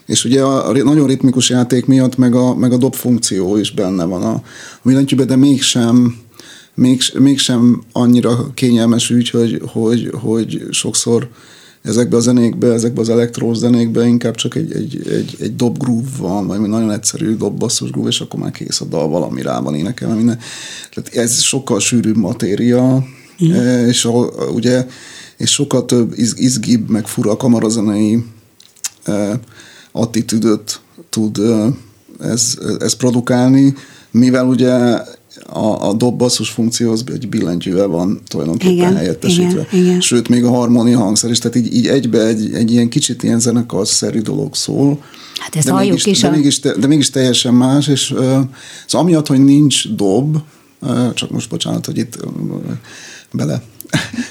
és 0.06 0.24
ugye 0.24 0.42
a 0.42 0.72
nagyon 0.72 1.06
ritmikus 1.06 1.50
játék 1.50 1.86
miatt 1.86 2.16
meg 2.16 2.34
a, 2.34 2.54
meg 2.54 2.72
a 2.72 2.76
dob 2.76 2.94
funkció 2.94 3.56
is 3.56 3.70
benne 3.74 4.04
van 4.04 4.22
a, 4.22 4.42
a 4.82 5.24
de 5.24 5.36
mégsem 5.36 6.16
még, 6.74 7.02
mégsem 7.18 7.82
annyira 7.92 8.50
kényelmes 8.54 9.10
ügy, 9.10 9.30
hogy, 9.30 9.62
hogy, 9.72 10.10
hogy 10.12 10.66
sokszor 10.70 11.28
ezekbe 11.82 12.16
a 12.16 12.20
zenékbe, 12.20 12.72
ezekbe 12.72 13.00
az 13.00 13.08
elektrós 13.08 13.56
zenékbe 13.56 14.06
inkább 14.06 14.34
csak 14.34 14.54
egy, 14.54 14.72
egy, 14.72 15.08
egy, 15.08 15.36
egy 15.40 15.56
dob 15.56 15.78
groove 15.78 16.10
van, 16.18 16.46
vagy 16.46 16.60
nagyon 16.60 16.90
egyszerű 16.90 17.36
dob 17.36 17.58
basszus 17.58 17.90
groove, 17.90 18.08
és 18.08 18.20
akkor 18.20 18.40
már 18.40 18.50
kész 18.50 18.80
a 18.80 18.84
dal, 18.84 19.08
valami 19.08 19.42
rá 19.42 19.60
van 19.60 19.74
énekelve, 19.74 20.14
minden. 20.14 20.38
Tehát 20.94 21.14
ez 21.14 21.40
sokkal 21.40 21.80
sűrűbb 21.80 22.16
matéria, 22.16 23.04
mm. 23.44 23.86
és 23.86 24.04
a, 24.04 24.12
ugye 24.52 24.86
és 25.36 25.50
sokkal 25.50 25.84
több 25.84 26.12
iz, 26.16 26.34
izgibb, 26.36 26.88
meg 26.88 27.06
fura 27.06 27.36
kamarazenei 27.36 28.24
eh, 29.02 29.38
attitűdöt 29.92 30.80
tud 31.10 31.38
eh, 31.38 31.66
ez, 32.30 32.58
ez 32.78 32.92
produkálni, 32.92 33.74
mivel 34.10 34.46
ugye 34.46 35.02
a, 35.46 35.88
a 35.88 35.92
dob-basszus 35.92 36.50
funkció 36.50 36.92
az 36.92 37.04
egy 37.12 37.28
billentyűvel 37.28 37.87
van 37.87 38.20
tulajdonképpen 38.28 38.75
igen, 38.75 38.96
helyettesítve. 38.96 39.66
Igen, 39.70 39.84
igen. 39.84 40.00
Sőt, 40.00 40.28
még 40.28 40.44
a 40.44 40.50
harmónia 40.50 40.99
hangszer 40.99 41.30
is, 41.30 41.38
tehát 41.38 41.56
így, 41.56 41.75
így 41.75 41.87
egybe 41.87 42.26
egy, 42.26 42.54
egy 42.54 42.70
ilyen 42.70 42.88
kicsit 42.88 43.22
ilyen 43.22 43.40
zenekarszerű 43.40 44.20
dolog 44.20 44.54
szól. 44.54 45.02
Hát 45.38 45.56
ezt 45.56 45.66
de 45.66 45.75
mégis, 45.75 46.06
is. 46.06 46.20
De, 46.20 46.28
a... 46.28 46.30
mégis, 46.30 46.60
de 46.60 46.87
mégis 46.87 47.10
teljesen 47.10 47.54
más, 47.54 47.88
és 47.88 48.10
uh, 48.10 48.18
szóval 48.18 49.06
amiatt, 49.06 49.26
hogy 49.26 49.44
nincs 49.44 49.88
dob, 49.88 50.37
uh, 50.80 51.14
csak 51.14 51.30
most 51.30 51.50
bocsánat, 51.50 51.87
hogy 51.87 51.99
itt 51.99 52.25
uh, 52.25 52.30
bele 53.32 53.62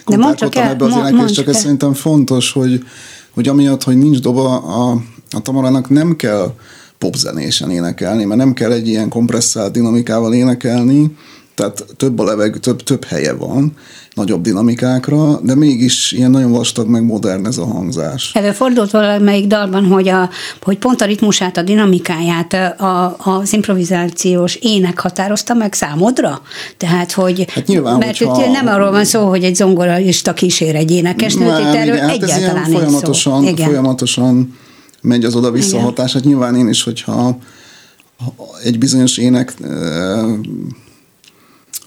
kompárkodtam 0.04 0.64
ebbe 0.64 0.86
az 0.86 0.96
éneklés, 0.96 1.32
csak 1.32 1.48
ez 1.48 1.60
szerintem 1.60 1.94
fontos, 1.94 2.52
hogy, 2.52 2.84
hogy 3.30 3.48
amiatt, 3.48 3.84
hogy 3.84 3.98
nincs 3.98 4.20
doba, 4.20 4.58
a, 4.58 5.02
a 5.32 5.42
Tamarának 5.42 5.90
nem 5.90 6.16
kell 6.16 6.54
popzenésen 7.00 7.72
énekelni, 7.72 8.24
mert 8.26 8.40
nem 8.40 8.54
kell 8.54 8.72
egy 8.72 8.88
ilyen 8.88 9.10
kompresszált 9.10 9.72
dinamikával 9.72 10.34
énekelni, 10.34 11.12
tehát 11.56 11.86
több 11.98 12.20
a 12.20 12.24
leveg, 12.24 12.58
több, 12.60 12.84
több 12.84 13.06
helye 13.06 13.34
van, 13.34 13.74
nagyobb 14.14 14.42
dinamikákra, 14.42 15.40
de 15.44 15.56
mégis 15.56 16.12
ilyen 16.12 16.32
nagyon 16.32 16.52
vastag, 16.52 16.88
meg 16.88 17.04
modern 17.04 17.46
ez 17.46 17.58
a 17.58 17.66
hangzás. 17.66 18.32
Előfordult 18.34 18.92
valamelyik 18.92 19.48
dalban, 19.48 19.86
hogy, 19.86 20.08
a, 20.08 20.30
hogy 20.62 20.78
pont 20.78 21.02
a 21.02 21.06
ritmusát, 21.06 21.58
a 21.58 21.62
dinamikáját 21.62 22.54
a, 22.80 23.18
az 23.18 23.54
improvizációs 23.54 24.56
ének 24.56 25.00
határozta 25.00 25.54
meg 25.54 25.74
számodra? 25.74 26.42
Tehát, 26.78 27.12
hogy 27.12 27.46
hát 27.50 27.68
nyilván, 27.68 27.98
mert 27.98 28.18
hogyha, 28.18 28.52
nem 28.52 28.68
arról 28.68 28.92
van 28.92 29.06
szó, 29.06 29.28
hogy 29.28 29.44
egy 29.44 29.56
zongorista 29.56 30.34
kísér 30.34 30.76
egy 30.76 30.92
énekesnőt, 30.92 31.60
itt 31.60 31.74
erről 31.74 31.96
igen, 31.96 32.08
hát 32.10 32.24
egyáltalán 32.24 32.64
ez 32.64 32.70
ilyen 32.70 32.80
folyamatosan, 32.82 33.56
folyamatosan 33.56 34.58
megy 35.02 35.26
az 35.26 35.36
oda-vissza 35.36 35.80
hatás. 35.80 36.14
Hát 36.14 36.24
nyilván 36.24 36.56
én 36.56 36.70
is, 36.70 36.84
hogyha 36.84 37.38
egy 38.64 38.78
bizonyos 38.78 39.18
ének 39.18 39.54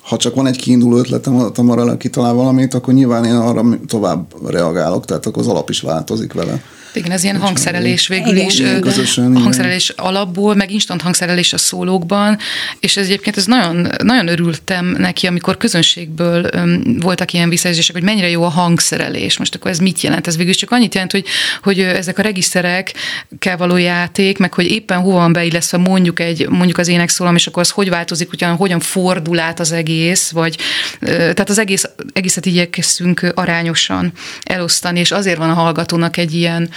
ha 0.03 0.17
csak 0.17 0.35
van 0.35 0.47
egy 0.47 0.57
kiinduló 0.57 0.97
ötletem 0.97 1.37
a 1.37 1.51
Tamarral, 1.51 1.97
kitalál 1.97 2.33
valamit, 2.33 2.75
akkor 2.75 2.95
nyilván 2.95 3.25
én 3.25 3.35
arra 3.35 3.65
tovább 3.87 4.51
reagálok, 4.51 5.05
tehát 5.05 5.27
akkor 5.27 5.43
az 5.43 5.49
alap 5.49 5.71
is 5.71 5.81
változik 5.81 6.33
vele. 6.33 6.63
Igen, 6.93 7.11
ez 7.11 7.25
ilyen 7.25 7.41
hangszerelés 7.41 8.07
végül 8.07 8.37
igen. 8.37 8.47
is. 8.47 8.59
Igen, 8.59 8.81
közösen, 8.81 9.37
hangszerelés 9.37 9.91
igen. 9.91 10.05
alapból, 10.05 10.55
meg 10.55 10.71
instant 10.71 11.03
hangszerelés 11.03 11.53
a 11.53 11.59
szólókban, 11.59 12.39
és 12.81 12.97
ez 12.97 13.05
egyébként 13.05 13.37
ez 13.37 13.47
nagyon, 13.47 13.89
nagyon 14.03 14.29
örültem 14.29 14.87
neki, 14.99 15.27
amikor 15.27 15.57
közönségből 15.57 16.51
um, 16.55 16.99
voltak 17.01 17.33
ilyen 17.33 17.49
visszajelzések, 17.49 17.95
hogy 17.95 18.05
mennyire 18.05 18.29
jó 18.29 18.43
a 18.43 18.49
hangszerelés. 18.49 19.39
Most 19.39 19.55
akkor 19.55 19.71
ez 19.71 19.79
mit 19.79 20.01
jelent? 20.01 20.27
Ez 20.27 20.37
végül 20.37 20.55
csak 20.55 20.71
annyit 20.71 20.95
jelent, 20.95 21.13
hogy, 21.13 21.25
hogy 21.63 21.81
ezek 21.81 22.19
a 22.19 22.23
regiszterek 22.23 22.95
kell 23.39 23.57
való 23.57 23.77
játék, 23.77 24.39
meg 24.39 24.55
hogy 24.55 24.71
éppen 24.71 25.01
hova 25.01 25.17
van 25.17 25.33
beillesztve 25.33 25.79
mondjuk 25.79 26.21
egy, 26.21 26.49
mondjuk 26.49 26.79
az 26.79 26.89
énekszólam, 26.89 27.35
és 27.35 27.47
akkor 27.47 27.63
az 27.63 27.71
hogy 27.71 27.89
változik, 27.89 28.33
ugyan, 28.33 28.57
hogyan 28.57 28.81
fordul 28.81 29.39
át 29.39 29.61
az 29.61 29.73
egész, 29.73 30.31
vagy 30.31 30.57
tehát 31.01 31.49
az 31.49 31.59
egész, 31.59 31.89
egészet 32.13 32.47
igyekeztünk 32.47 33.33
arányosan 33.35 34.13
elosztani, 34.43 34.99
és 34.99 35.11
azért 35.11 35.37
van 35.37 35.51
a 35.51 35.55
hallgatónak 35.55 36.17
egy 36.17 36.35
ilyen 36.35 36.71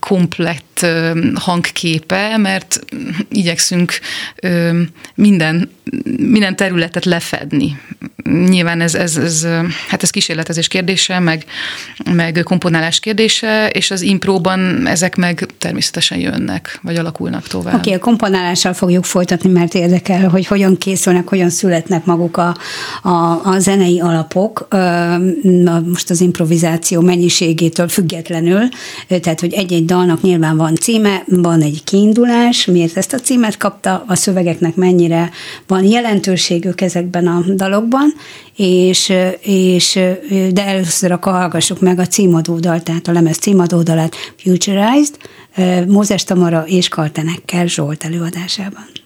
komplett 0.00 0.86
hangképe, 1.34 2.36
mert 2.36 2.80
igyekszünk 3.28 3.92
minden, 5.14 5.70
minden 6.16 6.56
területet 6.56 7.04
lefedni. 7.04 7.80
Nyilván 8.24 8.80
ez, 8.80 8.94
ez, 8.94 9.16
ez, 9.16 9.46
hát 9.88 10.02
ez 10.02 10.10
kísérletezés 10.10 10.68
kérdése, 10.68 11.18
meg, 11.18 11.44
meg 12.12 12.40
komponálás 12.44 13.00
kérdése, 13.00 13.68
és 13.68 13.90
az 13.90 14.02
impróban 14.02 14.86
ezek 14.86 15.16
meg 15.16 15.46
természetesen 15.58 16.18
jönnek, 16.18 16.78
vagy 16.82 16.96
alakulnak 16.96 17.46
tovább. 17.46 17.74
Oké, 17.74 17.88
okay, 17.88 17.92
a 17.92 17.98
komponálással 17.98 18.72
fogjuk 18.72 19.04
folytatni, 19.04 19.50
mert 19.50 19.74
érdekel, 19.74 20.28
hogy 20.28 20.46
hogyan 20.46 20.78
készülnek, 20.78 21.28
hogyan 21.28 21.50
születnek 21.50 22.04
maguk 22.04 22.36
a, 22.36 22.56
a, 23.02 23.40
a 23.44 23.58
zenei 23.58 24.00
alapok, 24.00 24.68
most 25.84 26.10
az 26.10 26.20
improvizáció 26.20 27.00
mennyiségétől 27.00 27.88
függetlenül, 27.88 28.68
tehát, 29.20 29.40
hogy 29.40 29.52
egy-egy 29.74 29.88
dalnak 29.88 30.22
nyilván 30.22 30.56
van 30.56 30.74
címe, 30.74 31.22
van 31.26 31.62
egy 31.62 31.84
kiindulás, 31.84 32.64
miért 32.64 32.96
ezt 32.96 33.12
a 33.12 33.18
címet 33.18 33.56
kapta, 33.56 34.04
a 34.06 34.14
szövegeknek 34.14 34.74
mennyire 34.74 35.30
van 35.66 35.84
jelentőségük 35.84 36.80
ezekben 36.80 37.26
a 37.26 37.44
dalokban, 37.54 38.14
és, 38.56 39.12
és 39.40 39.98
de 40.52 40.66
először 40.66 41.12
akkor 41.12 41.32
hallgassuk 41.32 41.80
meg 41.80 41.98
a 41.98 42.06
címadódal, 42.06 42.82
tehát 42.82 43.08
a 43.08 43.12
lemez 43.12 43.36
címadódalát 43.36 44.14
Futurized, 44.36 45.16
Mózes 45.86 46.24
Tamara 46.24 46.64
és 46.66 46.88
Kartenekkel 46.88 47.66
Zsolt 47.66 48.04
előadásában. 48.04 49.03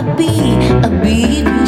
a 0.00 0.02
bee, 0.16 0.56
a 0.82 0.88
bee. 1.02 1.59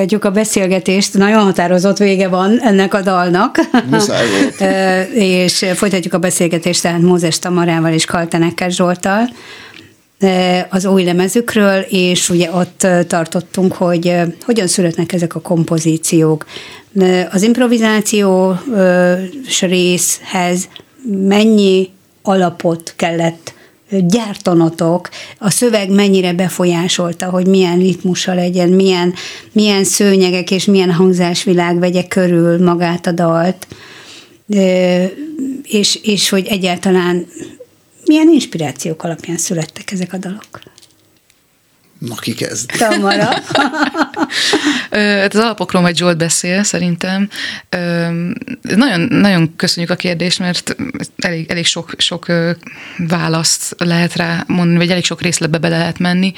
Folytatjuk 0.00 0.24
a 0.24 0.30
beszélgetést. 0.30 1.14
Nagyon 1.14 1.42
határozott 1.42 1.98
vége 1.98 2.28
van 2.28 2.60
ennek 2.60 2.94
a 2.94 3.00
dalnak. 3.00 3.58
és 5.14 5.66
folytatjuk 5.74 6.14
a 6.14 6.18
beszélgetést 6.18 6.82
tehát 6.82 7.00
Mózes 7.00 7.38
Tamarával 7.38 7.92
és 7.92 8.04
Kaltenekkel 8.04 8.68
Zsoltal 8.68 9.28
az 10.68 10.84
új 10.84 11.04
lemezükről, 11.04 11.80
és 11.80 12.28
ugye 12.28 12.50
ott 12.52 12.86
tartottunk, 13.06 13.72
hogy 13.72 14.14
hogyan 14.44 14.66
születnek 14.66 15.12
ezek 15.12 15.34
a 15.34 15.40
kompozíciók. 15.40 16.46
Az 17.30 17.42
improvizációs 17.42 18.56
részhez 19.60 20.68
mennyi 21.28 21.88
alapot 22.22 22.92
kellett 22.96 23.54
gyártanotok, 23.90 25.08
a 25.38 25.50
szöveg 25.50 25.90
mennyire 25.90 26.32
befolyásolta, 26.32 27.30
hogy 27.30 27.46
milyen 27.46 27.78
ritmusa 27.78 28.34
legyen, 28.34 28.68
milyen, 28.68 29.14
milyen 29.52 29.84
szőnyegek 29.84 30.50
és 30.50 30.64
milyen 30.64 30.92
hangzásvilág 30.92 31.78
vegye 31.78 32.06
körül 32.06 32.64
magát 32.64 33.06
a 33.06 33.12
dalt, 33.12 33.66
és, 35.62 35.98
és 36.02 36.28
hogy 36.28 36.46
egyáltalán 36.46 37.26
milyen 38.04 38.28
inspirációk 38.28 39.02
alapján 39.02 39.36
születtek 39.36 39.90
ezek 39.92 40.12
a 40.12 40.16
dalok? 40.16 40.60
Na, 42.00 42.14
ki 42.14 42.34
kezd? 42.34 42.70
Tamara. 42.78 43.24
hát 45.20 45.34
az 45.34 45.40
alapokról 45.40 45.82
majd 45.82 45.96
Zsolt 45.96 46.16
beszél, 46.16 46.62
szerintem. 46.62 47.28
Nagyon, 48.62 49.00
nagyon 49.00 49.56
köszönjük 49.56 49.92
a 49.92 49.96
kérdést, 49.96 50.38
mert 50.38 50.76
elég, 51.18 51.50
elég 51.50 51.66
sok, 51.66 51.92
sok 51.96 52.26
választ 52.98 53.74
lehet 53.78 54.16
rá 54.16 54.44
mondani, 54.46 54.78
vagy 54.78 54.90
elég 54.90 55.04
sok 55.04 55.22
részletbe 55.22 55.58
bele 55.58 55.78
lehet 55.78 55.98
menni. 55.98 56.32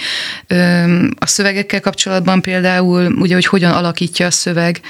A 1.19 1.27
szövegekkel 1.27 1.81
kapcsolatban 1.81 2.41
például, 2.41 3.13
ugye, 3.13 3.35
hogy 3.35 3.47
hogyan 3.47 3.73
alakítja 3.73 4.27
a 4.27 4.31
szöveg 4.31 4.81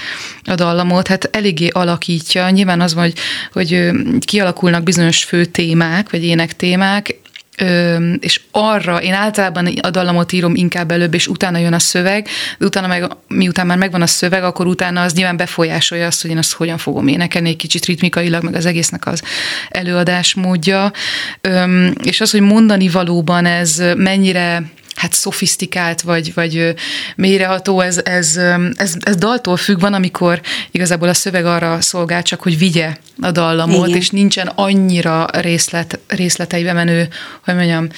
a 0.44 0.54
dallamot, 0.54 1.06
hát 1.06 1.28
eléggé 1.32 1.68
alakítja. 1.68 2.50
Nyilván 2.50 2.80
az 2.80 2.94
van, 2.94 3.02
hogy, 3.02 3.18
hogy 3.52 3.90
kialakulnak 4.18 4.82
bizonyos 4.82 5.24
fő 5.24 5.44
témák, 5.44 6.10
vagy 6.10 6.24
ének 6.24 6.56
témák, 6.56 7.20
Ö, 7.58 7.96
és 8.20 8.40
arra 8.50 9.02
én 9.02 9.12
általában 9.12 9.66
a 9.66 9.90
dallamot 9.90 10.32
írom 10.32 10.54
inkább 10.54 10.90
előbb, 10.90 11.14
és 11.14 11.26
utána 11.28 11.58
jön 11.58 11.72
a 11.72 11.78
szöveg, 11.78 12.28
de 12.58 12.66
utána 12.66 12.86
meg, 12.86 13.06
miután 13.28 13.66
már 13.66 13.78
megvan 13.78 14.02
a 14.02 14.06
szöveg, 14.06 14.44
akkor 14.44 14.66
utána 14.66 15.02
az 15.02 15.12
nyilván 15.12 15.36
befolyásolja 15.36 16.06
azt, 16.06 16.22
hogy 16.22 16.30
én 16.30 16.38
azt 16.38 16.52
hogyan 16.52 16.78
fogom 16.78 17.08
énekelni, 17.08 17.48
egy 17.48 17.56
kicsit 17.56 17.84
ritmikailag, 17.84 18.42
meg 18.42 18.54
az 18.54 18.66
egésznek 18.66 19.06
az 19.06 19.22
előadás 19.68 20.34
módja. 20.34 20.92
Ö, 21.40 21.86
és 22.04 22.20
az, 22.20 22.30
hogy 22.30 22.40
mondani 22.40 22.88
valóban 22.88 23.46
ez 23.46 23.82
mennyire 23.96 24.62
hát 24.94 25.12
szofisztikált, 25.12 26.00
vagy, 26.00 26.34
vagy 26.34 26.74
mélyreható, 27.16 27.80
ez, 27.80 28.00
ez, 28.04 28.36
ez, 28.76 28.94
ez 29.00 29.16
daltól 29.16 29.56
függ, 29.56 29.80
van, 29.80 29.94
amikor 29.94 30.40
igazából 30.70 31.08
a 31.08 31.14
szöveg 31.14 31.44
arra 31.44 31.80
szolgál 31.80 32.22
csak, 32.22 32.42
hogy 32.42 32.58
vigye 32.58 32.96
a 33.20 33.30
dallamot, 33.30 33.86
Igen. 33.86 34.00
és 34.00 34.10
nincsen 34.10 34.46
annyira 34.46 35.26
részlet, 35.32 35.98
részleteibe 36.06 36.72
menő, 36.72 37.08
hogy 37.44 37.54
mondjam, 37.54 37.88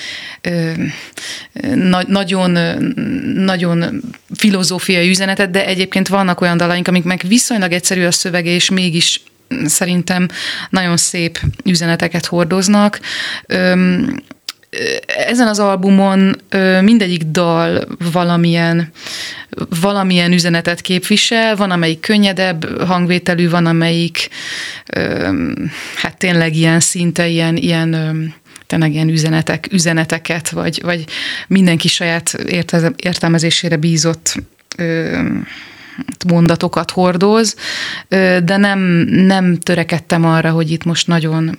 na, 1.75 2.03
nagyon, 2.07 2.51
nagyon 3.35 4.03
filozófiai 4.35 5.09
üzenetet, 5.09 5.51
de 5.51 5.67
egyébként 5.67 6.09
vannak 6.09 6.41
olyan 6.41 6.57
dalaink, 6.57 6.89
amik 6.89 7.05
meg 7.05 7.23
viszonylag 7.29 7.73
egyszerű 7.73 8.05
a 8.05 8.13
szövege, 8.13 8.51
és 8.51 8.71
mégis 8.71 9.23
szerintem 9.65 10.29
nagyon 10.71 10.97
szép 10.97 11.41
üzeneteket 11.65 12.27
hordoznak 12.27 13.01
ezen 15.07 15.49
az 15.49 15.59
albumon 15.59 16.37
mindegyik 16.81 17.23
dal 17.23 17.87
valamilyen, 18.13 18.93
valamilyen 19.81 20.33
üzenetet 20.33 20.81
képvisel, 20.81 21.57
van 21.57 21.71
amelyik 21.71 22.01
könnyedebb 22.01 22.83
hangvételű, 22.87 23.51
van 23.51 23.67
amelyik 23.67 24.29
hát 25.97 26.19
tényleg 26.19 26.57
ilyen 26.57 26.81
szinte 26.81 27.27
ilyen, 27.27 27.57
ilyen 27.57 28.33
tényleg 28.67 28.93
ilyen 28.93 29.09
üzenetek, 29.09 29.69
üzeneteket, 29.73 30.49
vagy, 30.49 30.81
vagy 30.83 31.05
mindenki 31.47 31.89
saját 31.89 32.39
értelmezésére 32.97 33.77
bízott 33.77 34.37
mondatokat 36.27 36.91
hordoz, 36.91 37.57
de 38.45 38.57
nem, 38.57 38.79
nem 39.09 39.59
törekedtem 39.59 40.25
arra, 40.25 40.51
hogy 40.51 40.71
itt 40.71 40.85
most 40.85 41.07
nagyon 41.07 41.59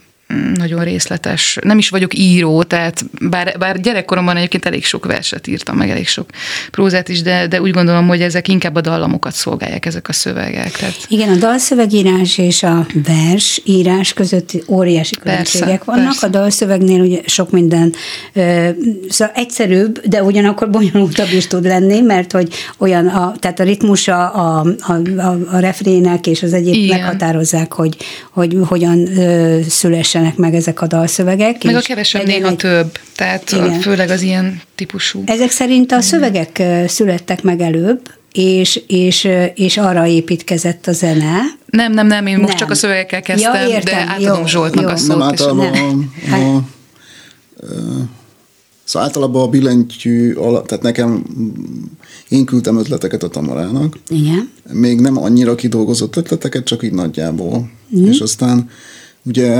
nagyon 0.56 0.84
részletes. 0.84 1.58
Nem 1.62 1.78
is 1.78 1.90
vagyok 1.90 2.18
író, 2.18 2.64
tehát 2.64 3.06
bár, 3.30 3.56
bár 3.60 3.80
gyerekkoromban 3.80 4.38
egyébként 4.38 4.66
elég 4.66 4.86
sok 4.86 5.06
verset 5.06 5.48
írtam, 5.48 5.78
meg 5.78 5.90
elég 5.90 6.08
sok 6.08 6.30
prózát 6.72 7.10
is, 7.10 7.22
de, 7.22 7.48
de 7.48 7.62
úgy 7.62 7.72
gondolom, 7.72 8.08
hogy 8.08 8.22
ezek 8.22 8.48
inkább 8.48 8.76
a 8.76 8.82
dallamokat 8.82 9.34
szolgálják, 9.34 9.86
ezek 9.86 10.10
a 10.10 10.14
szövegek. 10.14 10.72
Tehát... 10.72 10.96
Igen, 11.08 11.30
a 11.30 11.36
dalszövegírás 11.36 12.38
és 12.38 12.64
a 12.64 12.86
vers 13.06 13.62
írás 13.66 14.14
között 14.14 14.52
óriási 14.68 15.16
különbségek 15.16 15.68
persze, 15.68 15.84
vannak. 15.86 16.06
Persze. 16.06 16.28
A 16.28 16.30
dalszövegnél 16.30 17.02
ugye 17.02 17.20
sok 17.26 17.52
minden 17.52 17.94
ö, 18.34 18.70
szóval 19.10 19.34
egyszerűbb, 19.36 20.02
de 20.06 20.24
ugyanakkor 20.24 20.70
bonyolultabb 20.70 21.32
is 21.32 21.48
tud 21.48 21.66
lenni, 21.66 22.02
mert 22.02 22.32
hogy 22.32 22.54
olyan, 22.78 23.08
a, 23.08 23.36
tehát 23.40 23.60
a 23.60 23.64
ritmusa 23.64 24.30
a, 24.30 24.66
a, 24.80 25.22
a, 25.22 25.38
a 25.52 25.60
refrének 25.60 26.28
és 26.28 26.44
az 26.44 26.54
egyéb 26.54 26.74
Igen. 26.74 27.00
meghatározzák, 27.00 27.74
hogy, 27.74 27.98
hogy 28.32 28.58
hogyan 28.68 29.18
ö, 29.18 29.60
szüles 29.70 30.15
szülessenek 30.16 30.38
meg 30.38 30.56
ezek 30.56 30.82
a 30.82 30.88
dalszövegek. 30.88 31.64
Meg 31.64 31.76
a 31.76 31.80
kevesebb 31.80 32.26
néha 32.26 32.50
egy... 32.50 32.56
több, 32.56 32.98
tehát 33.16 33.52
Igen. 33.52 33.80
főleg 33.80 34.10
az 34.10 34.22
ilyen 34.22 34.62
típusú. 34.76 35.24
Ezek 35.26 35.52
szerint 35.52 35.92
a 35.92 36.02
szövegek 36.02 36.64
születtek 36.88 37.44
meg 37.44 37.62
előbb, 37.62 38.02
és, 38.32 38.82
és, 38.88 39.28
és 39.56 39.78
arra 39.78 40.06
építkezett 40.06 40.88
a 40.88 40.92
zene. 40.92 41.42
Nem, 41.66 41.94
nem, 41.94 42.08
nem, 42.08 42.26
én 42.26 42.38
most 42.38 42.48
nem. 42.48 42.58
csak 42.58 42.70
a 42.70 42.76
szövegekkel 42.76 43.22
kezdtem, 43.22 43.54
ja, 43.54 43.68
értem, 43.68 44.06
de 44.06 44.12
átadom 44.12 44.40
jó, 44.40 44.46
Zsoltnak 44.46 44.84
jó. 44.84 44.90
a 44.90 44.96
szót. 44.96 45.08
Nem 45.08 45.22
általában 45.22 45.72
nem. 45.72 46.12
A, 46.32 46.56
a, 46.56 46.64
Szóval 48.84 49.08
általában 49.08 49.42
a 49.42 49.48
billentyű 49.48 50.34
alatt, 50.34 50.68
tehát 50.68 50.84
nekem, 50.84 51.26
én 52.30 52.46
küldtem 52.46 52.78
ötleteket 52.78 53.24
a 53.24 53.28
Tamarának. 53.28 53.98
Igen. 54.10 54.50
Még 54.72 55.00
nem 55.00 55.18
annyira 55.18 55.56
kidolgozott 55.56 56.16
ötleteket, 56.16 56.64
csak 56.64 56.84
így 56.84 56.94
nagyjából. 56.94 57.70
Mm. 57.98 58.06
És 58.06 58.20
aztán 58.20 58.70
Ugye, 59.26 59.56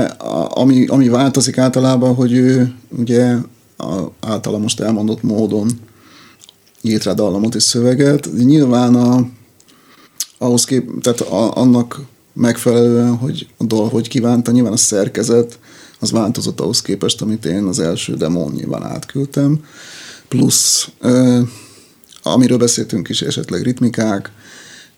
ami, 0.48 0.86
ami 0.86 1.08
változik 1.08 1.58
általában, 1.58 2.14
hogy 2.14 2.32
ő 2.32 2.74
ugye 2.88 3.36
a, 3.76 4.02
általa 4.20 4.58
most 4.58 4.80
elmondott 4.80 5.22
módon 5.22 5.70
írt 6.82 7.04
rá 7.04 7.12
dallamot 7.12 7.54
és 7.54 7.62
szöveget. 7.62 8.28
Nyilván 8.32 8.94
a, 8.94 9.28
ahhoz 10.38 10.64
kép, 10.64 11.00
tehát 11.00 11.20
a, 11.20 11.56
annak 11.56 12.00
megfelelően, 12.32 13.16
hogy 13.16 13.46
a 13.56 13.64
dal 13.64 13.88
hogy 13.88 14.08
kívánta, 14.08 14.50
nyilván 14.50 14.72
a 14.72 14.76
szerkezet 14.76 15.58
az 16.00 16.10
változott 16.10 16.60
ahhoz 16.60 16.82
képest, 16.82 17.22
amit 17.22 17.44
én 17.44 17.64
az 17.64 17.78
első 17.78 18.14
demón 18.14 18.52
nyilván 18.52 18.82
átküldtem. 18.82 19.64
Plusz, 20.28 20.88
ö, 21.00 21.40
amiről 22.22 22.58
beszéltünk 22.58 23.08
is, 23.08 23.22
esetleg 23.22 23.62
ritmikák, 23.62 24.32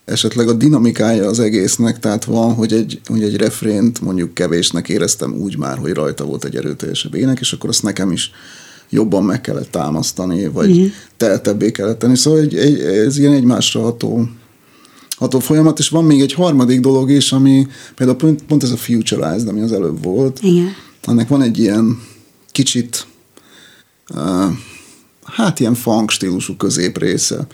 esetleg 0.09 0.49
a 0.49 0.53
dinamikája 0.53 1.29
az 1.29 1.41
egésznek, 1.41 1.99
tehát 1.99 2.25
van, 2.25 2.55
hogy 2.55 2.73
egy, 2.73 3.01
hogy 3.07 3.23
egy 3.23 3.37
refrént 3.37 4.01
mondjuk 4.01 4.35
kevésnek 4.35 4.89
éreztem 4.89 5.35
úgy 5.35 5.59
már, 5.59 5.79
hogy 5.79 5.93
rajta 5.93 6.25
volt 6.25 6.45
egy 6.45 6.57
erőteljesebb 6.57 7.15
ének, 7.15 7.41
és 7.41 7.53
akkor 7.53 7.69
azt 7.69 7.83
nekem 7.83 8.13
is 8.13 8.31
jobban 8.91 9.25
meg 9.25 9.41
kellett 9.41 9.71
támasztani, 9.71 10.47
vagy 10.47 10.79
mm. 10.79 10.87
teltebbé 11.17 11.71
kellett 11.71 11.99
tenni. 11.99 12.17
Szóval 12.17 12.41
egy, 12.41 12.57
egy, 12.57 12.81
ez 12.81 13.19
ilyen 13.19 13.33
egymásra 13.33 13.81
ható, 13.81 14.29
ható 15.17 15.39
folyamat, 15.39 15.79
és 15.79 15.89
van 15.89 16.05
még 16.05 16.21
egy 16.21 16.33
harmadik 16.33 16.81
dolog 16.81 17.11
is, 17.11 17.33
ami 17.33 17.67
például 17.95 18.19
pont, 18.19 18.43
pont 18.43 18.63
ez 18.63 18.71
a 18.71 18.77
Futurized, 18.77 19.49
ami 19.49 19.61
az 19.61 19.73
előbb 19.73 20.03
volt. 20.05 20.39
Igen. 20.43 20.69
Annak 21.05 21.29
van 21.29 21.43
egy 21.43 21.59
ilyen 21.59 22.03
kicsit 22.53 23.07
uh, 24.15 24.53
hát 25.25 25.61
ilyen 25.61 25.75
funk 25.75 26.11
stílusú 26.11 26.57
középrésze. 26.57 27.47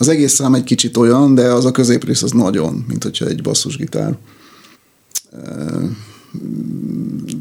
Az 0.00 0.08
egész 0.08 0.34
szám 0.34 0.54
egy 0.54 0.64
kicsit 0.64 0.96
olyan, 0.96 1.34
de 1.34 1.52
az 1.52 1.64
a 1.64 1.70
középrész 1.70 2.22
az 2.22 2.30
nagyon, 2.30 2.84
mint 2.88 3.02
hogyha 3.02 3.26
egy 3.26 3.42
basszusgitár 3.42 4.16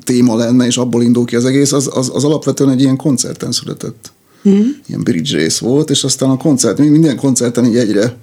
téma 0.03 0.35
lenne, 0.35 0.65
és 0.65 0.77
abból 0.77 1.03
indul 1.03 1.25
ki 1.25 1.35
az 1.35 1.45
egész, 1.45 1.71
az, 1.71 1.89
az, 1.93 2.11
az 2.13 2.23
alapvetően 2.23 2.69
egy 2.69 2.81
ilyen 2.81 2.95
koncerten 2.95 3.51
született. 3.51 4.11
Mm. 4.49 4.59
Ilyen 4.87 5.03
bridge 5.03 5.37
rész 5.37 5.57
volt, 5.57 5.89
és 5.89 6.03
aztán 6.03 6.29
a 6.29 6.37
koncert, 6.37 6.77
minden 6.77 7.15
koncerten 7.15 7.65
így 7.65 7.77
egyre, 7.77 8.17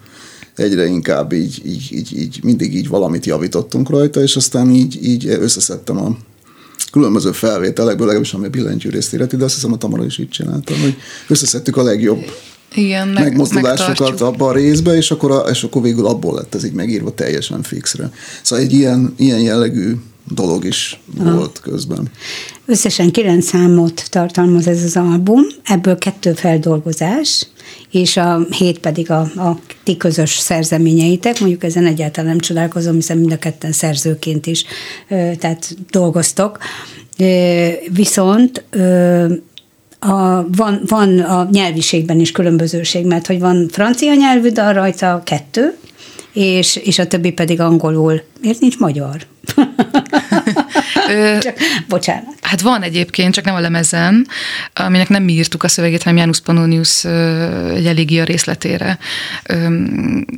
egyre 0.56 0.86
inkább 0.86 1.32
így, 1.32 1.62
így, 1.66 1.88
így, 1.90 2.18
így, 2.18 2.40
mindig 2.42 2.74
így 2.74 2.88
valamit 2.88 3.26
javítottunk 3.26 3.90
rajta, 3.90 4.22
és 4.22 4.36
aztán 4.36 4.70
így, 4.70 5.04
így 5.04 5.26
összeszedtem 5.26 5.96
a 5.96 6.16
különböző 6.92 7.32
felvételekből, 7.32 8.06
legalábbis 8.06 8.34
ami 8.34 8.48
billentyűrészt 8.48 9.12
illeti, 9.12 9.36
de 9.36 9.44
azt 9.44 9.54
hiszem 9.54 9.72
a 9.72 9.78
Tamara 9.78 10.04
is 10.04 10.18
így 10.18 10.28
csinálta, 10.28 10.74
hogy 10.80 10.96
összeszedtük 11.28 11.76
a 11.76 11.82
legjobb 11.82 12.24
igen, 12.74 13.08
meg, 13.08 13.22
megmozdulásokat 13.22 14.20
abban 14.20 14.48
a 14.48 14.52
részbe, 14.52 14.96
és 14.96 15.10
akkor, 15.10 15.30
a, 15.30 15.38
és 15.38 15.62
akkor 15.62 15.82
végül 15.82 16.06
abból 16.06 16.34
lett 16.34 16.54
ez 16.54 16.64
így 16.64 16.72
megírva 16.72 17.14
teljesen 17.14 17.62
fixre. 17.62 18.10
Szóval 18.42 18.64
egy 18.64 18.72
ilyen, 18.72 19.14
ilyen 19.16 19.40
jellegű 19.40 19.92
dolog 20.34 20.64
is 20.64 21.00
Aha. 21.18 21.36
volt 21.36 21.60
közben. 21.60 22.10
Összesen 22.66 23.10
kilenc 23.10 23.46
számot 23.46 24.04
tartalmaz 24.10 24.66
ez 24.66 24.82
az 24.82 24.96
album, 24.96 25.42
ebből 25.64 25.98
kettő 25.98 26.32
feldolgozás, 26.32 27.46
és 27.90 28.16
a 28.16 28.46
hét 28.50 28.78
pedig 28.78 29.10
a, 29.10 29.20
a 29.20 29.58
ti 29.84 29.96
közös 29.96 30.30
szerzeményeitek. 30.30 31.40
Mondjuk 31.40 31.64
ezen 31.64 31.86
egyáltalán 31.86 32.30
nem 32.30 32.38
csodálkozom, 32.38 32.94
hiszen 32.94 33.18
mind 33.18 33.32
a 33.32 33.38
ketten 33.38 33.72
szerzőként 33.72 34.46
is 34.46 34.64
tehát 35.08 35.76
dolgoztok. 35.90 36.58
Viszont 37.92 38.64
a, 39.98 40.46
van, 40.56 40.80
van 40.86 41.18
a 41.18 41.48
nyelviségben 41.50 42.20
is 42.20 42.32
különbözőség, 42.32 43.06
mert 43.06 43.26
hogy 43.26 43.38
van 43.38 43.68
francia 43.70 44.14
nyelvű 44.14 44.48
dal 44.48 44.72
rajta 44.72 45.22
kettő, 45.24 45.76
és, 46.32 46.76
és 46.76 46.98
a 46.98 47.06
többi 47.06 47.30
pedig 47.30 47.60
angolul. 47.60 48.22
Miért 48.40 48.60
nincs 48.60 48.78
magyar? 48.78 49.26
csak, 51.42 51.54
bocsánat. 51.88 52.34
Hát 52.40 52.60
van 52.60 52.82
egyébként, 52.82 53.34
csak 53.34 53.44
nem 53.44 53.54
a 53.54 53.60
lemezen, 53.60 54.26
aminek 54.74 55.08
nem 55.08 55.22
mi 55.22 55.32
írtuk 55.32 55.62
a 55.62 55.68
szövegét, 55.68 56.02
hanem 56.02 56.18
Janus 56.18 56.40
Pannonius 56.40 57.04
egy 57.74 57.86
elégia 57.86 58.24
részletére 58.24 58.98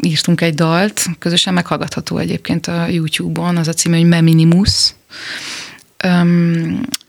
írtunk 0.00 0.40
egy 0.40 0.54
dalt, 0.54 1.06
közösen 1.18 1.54
meghallgatható 1.54 2.18
egyébként 2.18 2.66
a 2.66 2.86
YouTube-on, 2.86 3.56
az 3.56 3.68
a 3.68 3.72
címe, 3.72 3.96
hogy 3.96 4.06
Meminimus. 4.06 4.94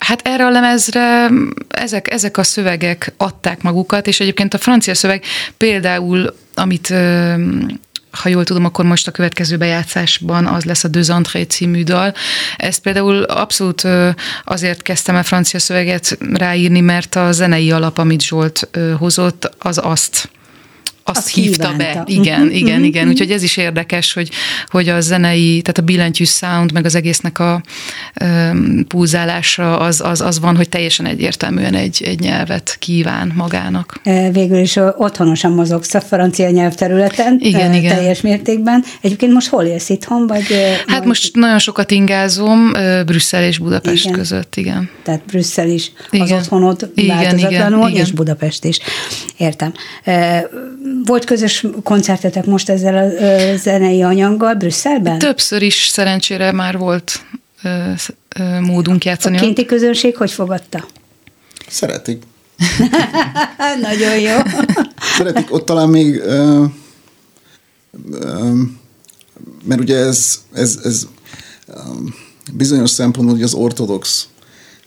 Hát 0.09 0.27
erre 0.27 0.45
a 0.45 0.49
lemezre 0.49 1.29
ezek, 1.67 2.11
ezek 2.11 2.37
a 2.37 2.43
szövegek 2.43 3.13
adták 3.17 3.61
magukat, 3.61 4.07
és 4.07 4.19
egyébként 4.19 4.53
a 4.53 4.57
francia 4.57 4.95
szöveg 4.95 5.23
például, 5.57 6.35
amit 6.53 6.93
ha 8.11 8.29
jól 8.29 8.43
tudom, 8.43 8.65
akkor 8.65 8.85
most 8.85 9.07
a 9.07 9.11
következő 9.11 9.57
bejátszásban 9.57 10.45
az 10.45 10.63
lesz 10.63 10.83
a 10.83 10.87
Deux 10.87 11.09
Entrées 11.09 11.47
című 11.47 11.83
dal. 11.83 12.13
Ezt 12.57 12.81
például 12.81 13.23
abszolút 13.23 13.87
azért 14.43 14.81
kezdtem 14.81 15.15
el 15.15 15.23
francia 15.23 15.59
szöveget 15.59 16.17
ráírni, 16.33 16.79
mert 16.79 17.15
a 17.15 17.31
zenei 17.31 17.71
alap, 17.71 17.97
amit 17.97 18.21
Zsolt 18.21 18.69
hozott, 18.97 19.55
az 19.59 19.79
azt 19.83 20.29
azt, 21.09 21.17
azt 21.17 21.33
hívta 21.33 21.71
kívánta. 21.71 22.03
be. 22.03 22.03
Igen, 22.05 22.41
uh-huh, 22.41 22.55
igen, 22.55 22.71
uh-huh, 22.71 22.85
igen. 22.85 23.01
Mhm. 23.01 23.11
Úgyhogy 23.11 23.31
ez 23.31 23.43
is 23.43 23.57
érdekes, 23.57 24.13
hogy, 24.13 24.29
hogy 24.67 24.89
a 24.89 25.01
zenei, 25.01 25.61
tehát 25.61 25.77
a 25.77 25.81
billentyű 25.81 26.23
sound, 26.23 26.71
meg 26.71 26.85
az 26.85 26.95
egésznek 26.95 27.39
a 27.39 27.61
um, 28.21 28.85
pulzálása 28.87 29.79
az, 29.79 30.01
az, 30.01 30.21
az 30.21 30.39
van, 30.39 30.55
hogy 30.55 30.69
teljesen 30.69 31.05
egyértelműen 31.05 31.73
egy, 31.73 32.03
egy 32.05 32.19
nyelvet 32.19 32.75
kíván 32.79 33.31
magának. 33.35 34.01
Végül 34.31 34.57
is 34.57 34.75
otthonosan 34.97 35.51
mozogsz 35.51 35.93
a 35.93 36.01
francia 36.01 36.49
nyelvterületen. 36.49 37.37
Igen, 37.39 37.73
igen. 37.73 37.95
Teljes 37.95 38.21
mértékben. 38.21 38.83
Egyébként 39.01 39.33
most 39.33 39.47
hol 39.47 39.63
élsz 39.63 39.89
itthon? 39.89 40.27
Vagy, 40.27 40.45
hát 40.87 40.97
vagy... 40.97 41.07
most 41.07 41.35
nagyon 41.35 41.59
sokat 41.59 41.91
ingázom 41.91 42.71
Brüsszel 43.05 43.43
és 43.43 43.57
Budapest 43.57 44.05
igen. 44.05 44.17
között, 44.17 44.55
igen. 44.55 44.89
Tehát 45.03 45.21
Brüsszel 45.25 45.69
is 45.69 45.91
igen. 46.09 46.25
az 46.25 46.31
otthonod 46.31 46.91
igen, 46.95 47.17
változatlanul, 47.17 47.79
igen, 47.79 47.89
igen. 47.89 48.05
és 48.05 48.11
Budapest 48.11 48.65
is. 48.65 48.79
Értem 49.37 49.73
volt 51.05 51.25
közös 51.25 51.65
koncertetek 51.83 52.45
most 52.45 52.69
ezzel 52.69 52.95
a 52.97 53.57
zenei 53.57 54.01
anyaggal 54.01 54.53
Brüsszelben? 54.53 55.19
Többször 55.19 55.61
is 55.61 55.87
szerencsére 55.87 56.51
már 56.51 56.77
volt 56.77 57.25
módunk 58.61 59.05
játszani. 59.05 59.37
A 59.37 59.39
kinti 59.39 59.65
közönség 59.65 60.17
hogy 60.17 60.31
fogadta? 60.31 60.85
Szeretik. 61.67 62.23
Nagyon 63.81 64.19
jó. 64.19 64.37
Szeretik, 65.17 65.53
ott 65.53 65.65
talán 65.65 65.89
még 65.89 66.15
uh, 66.15 66.65
uh, 68.11 68.57
mert 69.63 69.81
ugye 69.81 69.97
ez, 69.97 70.39
ez, 70.53 70.79
ez 70.83 71.07
bizonyos 72.53 72.89
szempontból 72.89 73.35
hogy 73.35 73.43
az 73.43 73.53
ortodox 73.53 74.27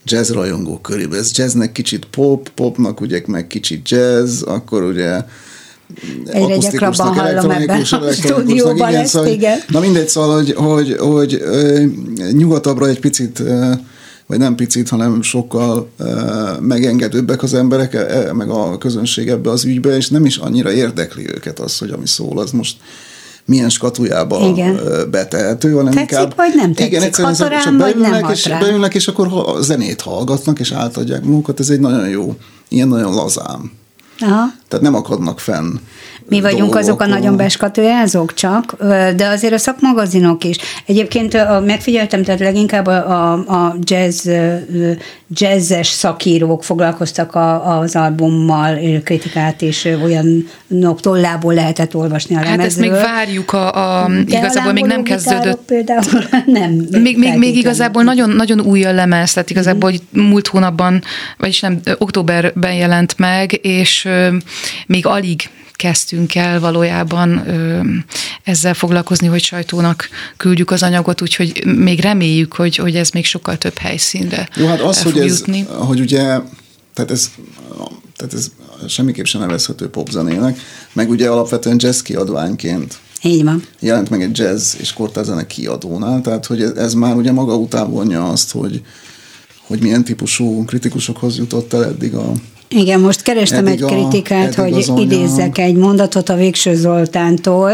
jazz 0.04 0.30
rajongó 0.30 0.78
körében. 0.78 1.18
Ez 1.18 1.38
jazznek 1.38 1.72
kicsit 1.72 2.04
pop, 2.04 2.48
popnak 2.48 3.00
ugye 3.00 3.22
meg 3.26 3.46
kicsit 3.46 3.88
jazz, 3.88 4.42
akkor 4.42 4.82
ugye 4.82 5.24
Egyre 6.26 6.56
gyakrabban 6.56 7.14
hallom 7.14 7.50
ebben 7.50 7.80
a 7.80 8.12
stúdióban 8.12 8.88
igen, 8.88 9.00
ezt, 9.00 9.10
szóval, 9.10 9.28
igen. 9.28 9.58
Na 9.68 9.80
mindegy, 9.80 10.08
szóval, 10.08 10.34
hogy, 10.34 10.54
hogy, 10.56 10.96
hogy 10.98 11.42
nyugatabbra 12.32 12.88
egy 12.88 13.00
picit 13.00 13.42
vagy 14.26 14.38
nem 14.38 14.54
picit, 14.54 14.88
hanem 14.88 15.22
sokkal 15.22 15.90
megengedőbbek 16.60 17.42
az 17.42 17.54
emberek, 17.54 17.94
e, 17.94 18.32
meg 18.32 18.50
a 18.50 18.78
közönség 18.78 19.28
ebbe 19.28 19.50
az 19.50 19.64
ügybe, 19.64 19.96
és 19.96 20.08
nem 20.08 20.24
is 20.24 20.36
annyira 20.36 20.72
érdekli 20.72 21.28
őket 21.34 21.58
az, 21.58 21.78
hogy 21.78 21.90
ami 21.90 22.06
szól, 22.06 22.38
az 22.38 22.50
most 22.50 22.76
milyen 23.44 23.68
skatujába 23.68 24.46
igen. 24.46 24.80
betehető, 25.10 25.72
hanem 25.72 25.92
tetszik, 25.92 26.10
inkább... 26.10 26.36
vagy 26.36 26.52
nem 26.54 26.72
tetszik, 26.72 26.92
igen, 26.92 27.02
egyszerűen 27.02 27.34
hat 27.34 27.48
rám, 27.48 27.62
csak 27.62 27.76
beülnek, 27.76 28.10
vagy 28.10 28.20
nem 28.20 28.30
és, 28.30 28.48
beülnek, 28.60 28.94
és 28.94 29.08
akkor 29.08 29.56
zenét 29.60 30.00
hallgatnak, 30.00 30.58
és 30.58 30.72
átadják 30.72 31.24
magukat, 31.24 31.60
ez 31.60 31.68
egy 31.68 31.80
nagyon 31.80 32.08
jó, 32.08 32.36
ilyen 32.68 32.88
nagyon 32.88 33.14
lazám 33.14 33.72
Aha. 34.18 34.52
Tehát 34.72 34.86
nem 34.86 34.94
akadnak 34.94 35.40
fenn 35.40 35.78
mi 36.28 36.40
vagyunk 36.40 36.60
dolgok. 36.60 36.78
azok 36.78 37.00
a 37.00 37.06
nagyon 37.06 37.36
beskatujázók 37.36 38.34
csak, 38.34 38.76
de 39.16 39.26
azért 39.26 39.52
a 39.52 39.58
szakmagazinok 39.58 40.44
is. 40.44 40.56
Egyébként 40.86 41.36
megfigyeltem, 41.66 42.22
tehát 42.22 42.40
leginkább 42.40 42.86
a, 42.86 43.10
a, 43.10 43.32
a 43.32 43.76
jazz, 43.80 44.28
jazzes 45.28 45.86
szakírók 45.86 46.64
foglalkoztak 46.64 47.34
a, 47.34 47.78
az 47.78 47.96
albummal, 47.96 48.78
kritikát 49.04 49.62
is 49.62 49.84
olyan 49.84 50.48
tollából 51.00 51.54
lehetett 51.54 51.94
olvasni 51.94 52.34
a 52.34 52.40
lemezről. 52.40 52.58
Hát 52.58 52.70
ezt 52.70 52.78
még 52.78 52.90
várjuk, 52.90 53.52
a, 53.52 54.02
a, 54.02 54.10
igazából 54.26 54.72
még 54.72 54.84
nem 54.84 55.02
kezdődött. 55.02 55.60
Például 55.66 56.24
nem. 56.46 56.70
Még, 56.90 57.18
még, 57.18 57.38
még 57.38 57.56
igazából 57.56 58.02
nagyon, 58.02 58.30
nagyon 58.30 58.60
új 58.60 58.84
a 58.84 58.92
lemez, 58.92 59.32
tehát 59.32 59.50
igazából 59.50 59.92
mm. 60.18 60.20
múlt 60.20 60.46
hónapban, 60.46 61.02
vagyis 61.38 61.60
nem, 61.60 61.80
októberben 61.98 62.74
jelent 62.74 63.18
meg, 63.18 63.58
és 63.62 64.08
még 64.86 65.06
alig 65.06 65.50
kezdtünk 65.72 66.34
el 66.34 66.60
valójában 66.60 67.48
ö, 67.48 67.80
ezzel 68.42 68.74
foglalkozni, 68.74 69.26
hogy 69.26 69.42
sajtónak 69.42 70.08
küldjük 70.36 70.70
az 70.70 70.82
anyagot, 70.82 71.22
úgyhogy 71.22 71.62
még 71.64 72.00
reméljük, 72.00 72.52
hogy, 72.52 72.76
hogy 72.76 72.96
ez 72.96 73.10
még 73.10 73.24
sokkal 73.24 73.58
több 73.58 73.78
helyszínre 73.78 74.48
Jó, 74.56 74.66
hát 74.66 74.80
az, 74.80 75.02
hogy 75.02 75.18
ez, 75.18 75.38
jutni. 75.38 75.66
hogy 75.68 76.00
ugye, 76.00 76.22
tehát 76.94 77.10
ez, 77.10 77.30
tehát 78.16 78.34
ez 78.34 78.50
semmiképp 78.88 79.24
sem 79.24 79.40
nevezhető 79.40 79.88
popzenének, 79.88 80.58
meg 80.92 81.10
ugye 81.10 81.28
alapvetően 81.28 81.76
jazz 81.78 82.00
kiadványként 82.00 82.98
így 83.22 83.44
van. 83.44 83.62
Jelent 83.80 84.10
meg 84.10 84.22
egy 84.22 84.38
jazz 84.38 84.74
és 84.78 84.92
kortázene 84.92 85.46
kiadónál, 85.46 86.20
tehát 86.20 86.46
hogy 86.46 86.62
ez, 86.62 86.70
ez 86.70 86.94
már 86.94 87.16
ugye 87.16 87.32
maga 87.32 87.56
után 87.56 87.90
vonja 87.90 88.28
azt, 88.28 88.50
hogy, 88.50 88.82
hogy 89.66 89.80
milyen 89.80 90.04
típusú 90.04 90.64
kritikusokhoz 90.64 91.36
jutott 91.36 91.72
el 91.72 91.84
eddig 91.84 92.14
a, 92.14 92.32
igen, 92.72 93.00
most 93.00 93.22
kerestem 93.22 93.66
eddig 93.66 93.82
egy 93.82 93.88
kritikát, 93.88 94.58
a, 94.58 94.62
hogy 94.62 94.72
azonja... 94.72 95.02
idézzek 95.02 95.58
egy 95.58 95.74
mondatot 95.74 96.28
a 96.28 96.34
Végső 96.34 96.74
Zoltántól. 96.74 97.72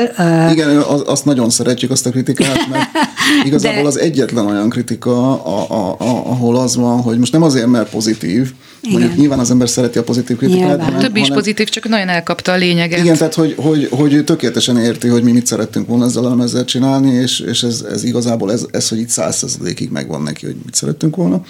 Igen, 0.51 0.77
azt 1.07 1.25
nagyon 1.25 1.51
szeretjük, 1.51 1.91
azt 1.91 2.07
a 2.07 2.11
kritikát, 2.11 2.69
mert 2.71 2.89
igazából 3.47 3.83
De... 3.83 3.89
az 3.89 3.99
egyetlen 3.99 4.47
olyan 4.47 4.69
kritika, 4.69 5.43
a, 5.45 5.67
a, 5.71 5.97
a, 5.99 6.31
ahol 6.31 6.57
az 6.57 6.77
van, 6.77 7.01
hogy 7.01 7.19
most 7.19 7.33
nem 7.33 7.43
azért, 7.43 7.67
mert 7.67 7.91
pozitív, 7.91 8.53
igen. 8.81 8.99
mondjuk 8.99 9.19
nyilván 9.19 9.39
az 9.39 9.51
ember 9.51 9.69
szereti 9.69 9.99
a 9.99 10.03
pozitív 10.03 10.37
kritikát. 10.37 10.83
Hanem, 10.83 11.01
Több 11.01 11.17
is 11.17 11.23
hanem, 11.23 11.37
pozitív, 11.37 11.69
csak 11.69 11.89
nagyon 11.89 12.09
elkapta 12.09 12.53
a 12.53 12.57
lényeget. 12.57 12.99
Igen, 12.99 13.17
tehát 13.17 13.35
hogy, 13.35 13.55
hogy, 13.57 13.89
hogy 13.91 14.25
tökéletesen 14.25 14.79
érti, 14.79 15.09
hogy 15.09 15.23
mi 15.23 15.33
mit 15.33 15.47
szerettünk 15.47 15.89
volna 15.89 16.05
ezzel 16.05 16.25
a 16.25 16.29
lemezzel 16.29 16.65
csinálni, 16.65 17.13
és, 17.13 17.41
és 17.41 17.63
ez, 17.63 17.85
ez 17.93 18.05
igazából 18.05 18.53
ez, 18.53 18.67
ez, 18.71 18.89
hogy 18.89 18.99
itt 18.99 19.09
százszerzadékig 19.09 19.91
megvan 19.91 20.23
neki, 20.23 20.47
hogy 20.47 20.57
mit 20.65 20.75
szerettünk 20.75 21.17
volna 21.17 21.43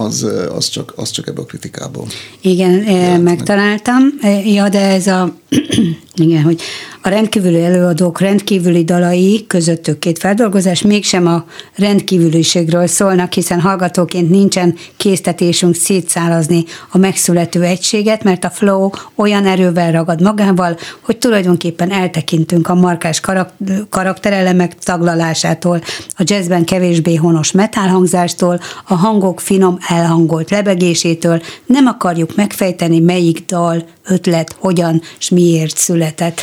az, 0.00 0.26
az, 0.54 0.68
csak, 0.68 0.92
az 0.96 1.10
csak 1.10 1.28
ebbe 1.28 1.40
a 1.40 1.44
kritikából. 1.44 2.06
Igen, 2.40 2.72
megtaláltam. 3.20 4.02
Ja, 4.44 4.68
de 4.68 4.80
ez 4.80 5.06
a, 5.06 5.34
igen, 6.14 6.42
hogy 6.42 6.60
a 7.02 7.08
rendkívüli 7.08 7.64
előadók 7.64 8.20
rendkívüli 8.20 8.84
dalai 8.84 9.44
közöttük 9.46 9.98
két 9.98 10.18
feldolgozás 10.18 10.82
mégsem 10.82 11.26
a 11.26 11.44
rendkívüliségről 11.76 12.86
szólnak, 12.86 13.32
hiszen 13.32 13.60
hallgatóként 13.60 14.30
nincsen 14.30 14.74
késztetésünk 14.96 15.74
szétszálazni 15.74 16.64
a 16.90 16.98
megszülető 16.98 17.62
egységet, 17.62 18.24
mert 18.24 18.44
a 18.44 18.50
flow 18.50 18.90
olyan 19.14 19.46
erővel 19.46 19.92
ragad 19.92 20.22
magával, 20.22 20.76
hogy 21.00 21.16
tulajdonképpen 21.18 21.90
eltekintünk 21.90 22.68
a 22.68 22.74
markás 22.74 23.20
karak- 23.20 23.54
karakterelemek 23.88 24.78
taglalásától, 24.78 25.82
a 26.16 26.22
jazzben 26.24 26.64
kevésbé 26.64 27.14
honos 27.14 27.52
metálhangzástól, 27.52 28.60
a 28.86 28.94
hangok 28.94 29.40
finom 29.40 29.78
elhangolt 29.88 30.50
lebegésétől, 30.50 31.42
nem 31.66 31.86
akarjuk 31.86 32.36
megfejteni, 32.36 32.98
melyik 32.98 33.44
dal, 33.46 33.84
ötlet, 34.06 34.56
hogyan 34.58 35.02
és 35.18 35.28
miért 35.28 35.76
született. 35.76 36.40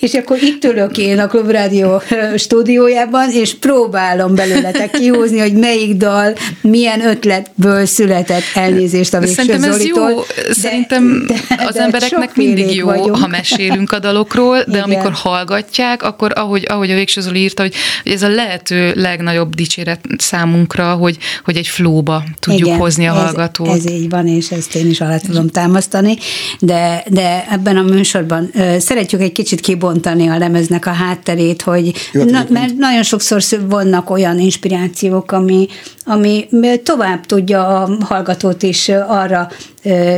És 0.00 0.14
akkor 0.14 0.42
itt 0.42 0.64
ülök 0.64 0.98
én 0.98 1.18
a 1.18 1.26
Klubrádió 1.26 2.02
stúdiójában, 2.36 3.30
és 3.30 3.54
próbálom 3.54 4.34
belőletek 4.34 4.90
kihúzni, 4.90 5.38
hogy 5.38 5.52
melyik 5.52 5.96
dal 5.96 6.34
milyen 6.60 7.06
ötletből 7.06 7.86
született 7.86 8.42
elnézést 8.54 9.14
a 9.14 9.18
végső 9.18 9.34
Szerintem 9.34 9.70
ez 9.70 9.76
Zolitól. 9.76 10.10
jó. 10.10 10.16
De, 10.16 10.52
Szerintem 10.52 11.24
de, 11.26 11.34
az 11.66 11.74
de 11.74 11.80
embereknek 11.80 12.36
mindig 12.36 12.74
jó, 12.74 12.86
vagyunk. 12.86 13.16
ha 13.16 13.26
mesélünk 13.26 13.92
a 13.92 13.98
dalokról, 13.98 14.56
de 14.56 14.64
Igen. 14.68 14.82
amikor 14.82 15.12
hallgatják, 15.12 16.02
akkor 16.02 16.32
ahogy, 16.34 16.64
ahogy 16.68 16.90
a 16.90 16.94
végső 16.94 17.20
Zoli 17.20 17.40
írta, 17.40 17.62
hogy, 17.62 17.74
hogy 18.02 18.12
ez 18.12 18.22
a 18.22 18.28
lehető 18.28 18.92
legnagyobb 18.94 19.54
dicséret 19.54 20.00
számunkra, 20.18 20.92
hogy, 20.92 21.16
hogy 21.44 21.56
egy 21.56 21.68
flóba 21.68 22.22
tudjuk 22.38 22.66
Igen, 22.66 22.78
hozni 22.78 23.06
a 23.06 23.14
ez, 23.14 23.20
hallgatót. 23.22 23.68
Ez 23.68 23.90
így 23.90 24.08
van, 24.08 24.26
és 24.26 24.50
ezt 24.50 24.74
én 24.74 24.90
is 24.90 25.00
alá 25.00 25.18
tudom 25.18 25.48
támasztani, 25.48 26.16
de, 26.60 27.04
de 27.08 27.46
ebben 27.50 27.76
a 27.76 27.82
műsorban 27.82 28.50
szeretjük 28.78 29.20
egy 29.20 29.32
kicsit 29.32 29.60
kibontani 29.60 29.84
kibontani 29.86 30.28
a 30.28 30.38
lemeznek 30.38 30.86
a 30.86 30.90
hátterét, 30.90 31.62
hogy 31.62 31.92
na, 32.12 32.44
mert 32.48 32.76
nagyon 32.76 33.02
sokszor 33.02 33.42
vannak 33.68 34.10
olyan 34.10 34.38
inspirációk, 34.38 35.32
ami, 35.32 35.68
ami 36.08 36.48
tovább 36.82 37.26
tudja 37.26 37.66
a 37.66 37.96
hallgatót 38.00 38.62
is 38.62 38.88
arra 39.08 39.48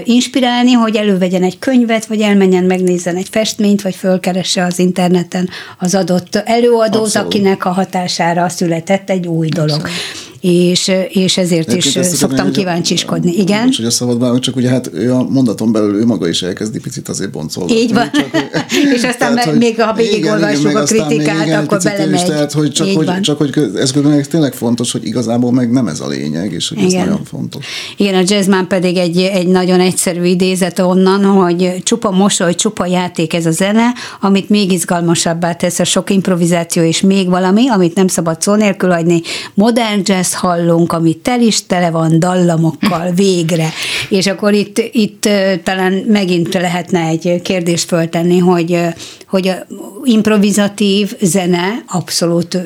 inspirálni, 0.05 0.72
hogy 0.72 0.96
elővegyen 0.96 1.42
egy 1.42 1.59
könyvet, 1.59 2.07
vagy 2.07 2.20
elmenjen, 2.20 2.64
megnézzen 2.64 3.16
egy 3.16 3.29
festményt, 3.31 3.83
vagy 3.83 3.94
fölkeresse 3.94 4.64
az 4.64 4.79
interneten 4.79 5.48
az 5.79 5.94
adott 5.94 6.37
előadót, 6.37 7.01
Abszolút. 7.01 7.35
akinek 7.35 7.64
a 7.64 7.70
hatására 7.70 8.48
született 8.48 9.11
egy 9.11 9.27
új 9.27 9.48
dolog. 9.48 9.70
Abszolút 9.70 10.27
és, 10.40 10.92
és 11.09 11.37
ezért 11.37 11.72
is 11.72 11.98
szoktam 12.03 12.51
kíváncsiskodni. 12.51 13.33
Igen? 13.37 13.64
Most, 13.64 13.77
hogy 13.77 13.87
a 13.87 13.90
szabad 13.90 14.40
csak 14.40 14.57
ugye 14.57 14.68
hát 14.68 14.90
ő 14.92 15.12
a 15.12 15.22
mondaton 15.22 15.72
belül 15.72 15.94
ő 15.94 16.05
maga 16.05 16.29
is 16.29 16.42
elkezdi 16.42 16.81
picit 16.81 17.09
azért 17.09 17.31
boncolgatni. 17.31 17.81
Így 17.81 17.92
van. 17.92 18.11
Csak, 18.12 18.27
és 18.94 19.03
aztán 19.03 19.35
tehát, 19.35 19.44
hogy, 19.44 19.59
még 19.59 19.81
ha 19.83 19.92
végigolvassuk 19.92 20.77
a 20.77 20.83
kritikát, 20.83 21.46
igen, 21.46 21.64
akkor 21.64 21.79
belemegy. 21.83 22.14
Is, 22.14 22.22
tehát, 22.22 22.53
hogy 22.53 22.72
csak, 22.72 22.88
hogy, 22.88 23.20
csak 23.20 23.38
hogy 23.38 23.53
ez 23.77 23.92
tényleg 24.29 24.53
fontos, 24.53 24.92
hogy 24.92 25.07
igazából 25.07 25.53
meg 25.53 25.70
nem 25.78 25.86
ez 25.86 26.00
a 26.00 26.08
lényeg, 26.08 26.52
és 26.52 26.68
hogy 26.68 26.78
igen. 26.78 27.00
ez 27.00 27.06
nagyon 27.06 27.24
fontos. 27.24 27.66
Igen, 27.96 28.14
a 28.14 28.22
jazzman 28.24 28.68
pedig 28.68 28.96
egy, 28.96 29.18
egy 29.18 29.46
nagyon 29.46 29.80
egyszerű 29.80 30.24
idézet 30.24 30.78
onnan, 30.78 31.24
hogy 31.24 31.82
csupa 31.82 32.10
mosoly, 32.10 32.54
csupa 32.54 32.86
játék 32.86 33.34
ez 33.34 33.46
a 33.46 33.50
zene, 33.50 33.86
amit 34.20 34.48
még 34.48 34.72
izgalmasabbá 34.72 35.52
tesz 35.52 35.78
a 35.78 35.84
sok 35.84 36.10
improvizáció, 36.10 36.82
és 36.82 37.00
még 37.00 37.28
valami, 37.28 37.68
amit 37.68 37.94
nem 37.94 38.08
szabad 38.08 38.42
szó 38.42 38.54
nélkül 38.54 38.90
hagyni. 38.90 39.20
Modern 39.54 40.00
jazz 40.04 40.32
hallunk, 40.32 40.92
ami 40.92 41.14
tel 41.14 41.40
is 41.40 41.66
tele 41.66 41.90
van 41.90 42.18
dallamokkal 42.18 43.10
végre. 43.10 43.68
És 44.08 44.26
akkor 44.26 44.52
itt, 44.52 44.78
itt 44.92 45.28
talán 45.62 45.92
megint 45.92 46.54
lehetne 46.54 47.00
egy 47.00 47.40
kérdést 47.42 47.88
föltenni, 47.88 48.38
hogy, 48.38 48.78
hogy 49.26 49.48
a 49.48 49.66
improvizatív 50.04 51.16
zene, 51.20 51.82
abszolút 51.86 52.58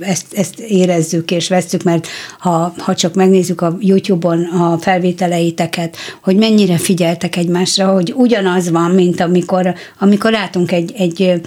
ezt, 0.00 0.26
ezt 0.30 0.58
érezzük 0.58 1.30
és 1.30 1.48
vesztük, 1.48 1.82
mert 1.82 2.06
ha, 2.38 2.74
ha 2.78 2.94
csak 2.94 3.14
megnézzük 3.14 3.60
a 3.60 3.76
YouTube-on 3.80 4.44
a 4.44 4.78
felvételeiteket, 4.78 5.96
hogy 6.22 6.36
mennyire 6.36 6.76
figyeltek 6.76 7.36
egymásra, 7.36 7.92
hogy 7.92 8.12
ugyanaz 8.16 8.70
van, 8.70 8.90
mint 8.90 9.20
amikor, 9.20 9.74
amikor 9.98 10.30
látunk 10.30 10.72
egy, 10.72 10.92
egy 10.96 11.40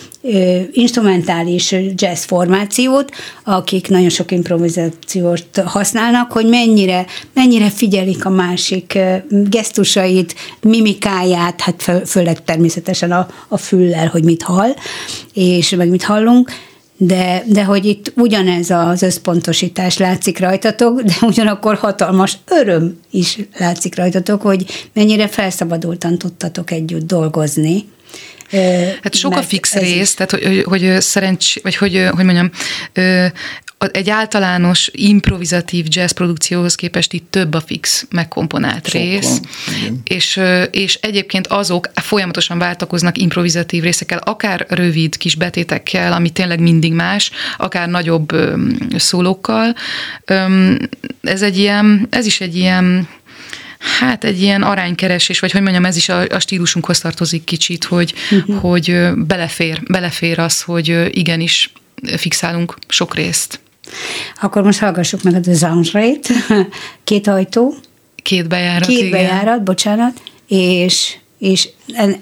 instrumentális 0.71 1.75
jazz 1.95 2.23
formációt, 2.23 3.11
akik 3.43 3.89
nagyon 3.89 4.09
sok 4.09 4.31
improvizációt 4.31 5.61
használnak, 5.65 6.31
hogy 6.31 6.45
mennyire, 6.45 7.05
mennyire 7.33 7.69
figyelik 7.69 8.25
a 8.25 8.29
másik 8.29 8.97
gesztusait, 9.29 10.35
mimikáját, 10.61 11.61
hát 11.61 11.81
fő, 11.81 12.03
főleg 12.05 12.43
természetesen 12.43 13.11
a, 13.11 13.27
a 13.47 13.57
füllel, 13.57 14.07
hogy 14.07 14.23
mit 14.23 14.41
hall, 14.41 14.73
és 15.33 15.69
meg 15.69 15.89
mit 15.89 16.03
hallunk, 16.03 16.51
de, 17.01 17.43
de 17.45 17.63
hogy 17.63 17.85
itt 17.85 18.11
ugyanez 18.15 18.69
az 18.69 19.01
összpontosítás 19.01 19.97
látszik 19.97 20.39
rajtatok, 20.39 21.01
de 21.01 21.13
ugyanakkor 21.21 21.75
hatalmas 21.75 22.37
öröm 22.45 22.99
is 23.11 23.37
látszik 23.57 23.95
rajtatok, 23.95 24.41
hogy 24.41 24.89
mennyire 24.93 25.27
felszabadultan 25.27 26.17
tudtatok 26.17 26.71
együtt 26.71 27.07
dolgozni. 27.07 27.85
Hát 29.01 29.15
sok 29.15 29.35
a 29.35 29.41
fix 29.41 29.73
rész, 29.73 30.13
tehát 30.13 30.31
hogy, 30.31 30.43
hogy, 30.43 30.63
hogy 30.63 31.01
szerencs, 31.01 31.61
vagy 31.61 31.75
hogy, 31.75 32.07
hogy 32.11 32.25
mondjam, 32.25 32.51
egy 33.91 34.09
általános 34.09 34.89
improvizatív 34.93 35.85
jazz 35.89 36.11
produkcióhoz 36.11 36.75
képest 36.75 37.13
itt 37.13 37.31
több 37.31 37.53
a 37.53 37.61
fix 37.61 38.05
megkomponált 38.09 38.87
Sok 38.87 39.01
rész, 39.01 39.41
és, 40.03 40.41
és 40.71 40.95
egyébként 40.95 41.47
azok 41.47 41.89
folyamatosan 41.93 42.57
váltakoznak 42.57 43.17
improvizatív 43.17 43.83
részekkel, 43.83 44.17
akár 44.17 44.65
rövid 44.69 45.17
kis 45.17 45.35
betétekkel, 45.35 46.13
ami 46.13 46.29
tényleg 46.29 46.59
mindig 46.59 46.93
más, 46.93 47.31
akár 47.57 47.89
nagyobb 47.89 48.35
szólókkal. 48.95 49.75
Ez 51.21 51.41
egy 51.41 51.57
ilyen, 51.57 52.07
ez 52.09 52.25
is 52.25 52.41
egy 52.41 52.55
ilyen 52.55 53.07
Hát 53.99 54.23
egy 54.23 54.41
ilyen 54.41 54.63
aránykeresés, 54.63 55.39
vagy 55.39 55.51
hogy 55.51 55.61
mondjam, 55.61 55.85
ez 55.85 55.95
is 55.95 56.09
a, 56.09 56.21
a 56.29 56.39
stílusunkhoz 56.39 56.99
tartozik 56.99 57.43
kicsit, 57.43 57.83
hogy, 57.83 58.13
uh-huh. 58.31 58.59
hogy 58.59 59.13
belefér, 59.15 59.81
belefér 59.87 60.39
az, 60.39 60.61
hogy 60.61 61.09
igenis 61.11 61.71
fixálunk 62.17 62.77
sok 62.87 63.15
részt. 63.15 63.59
Akkor 64.41 64.63
most 64.63 64.79
hallgassuk 64.79 65.23
meg 65.23 65.33
a 65.33 65.39
The 65.39 65.53
két 67.03 67.27
ajtó. 67.27 67.73
Két 68.15 68.47
bejárat, 68.47 68.87
Két 68.87 68.97
igen. 68.97 69.11
bejárat, 69.11 69.63
bocsánat, 69.63 70.21
és 70.47 71.17
és 71.37 71.69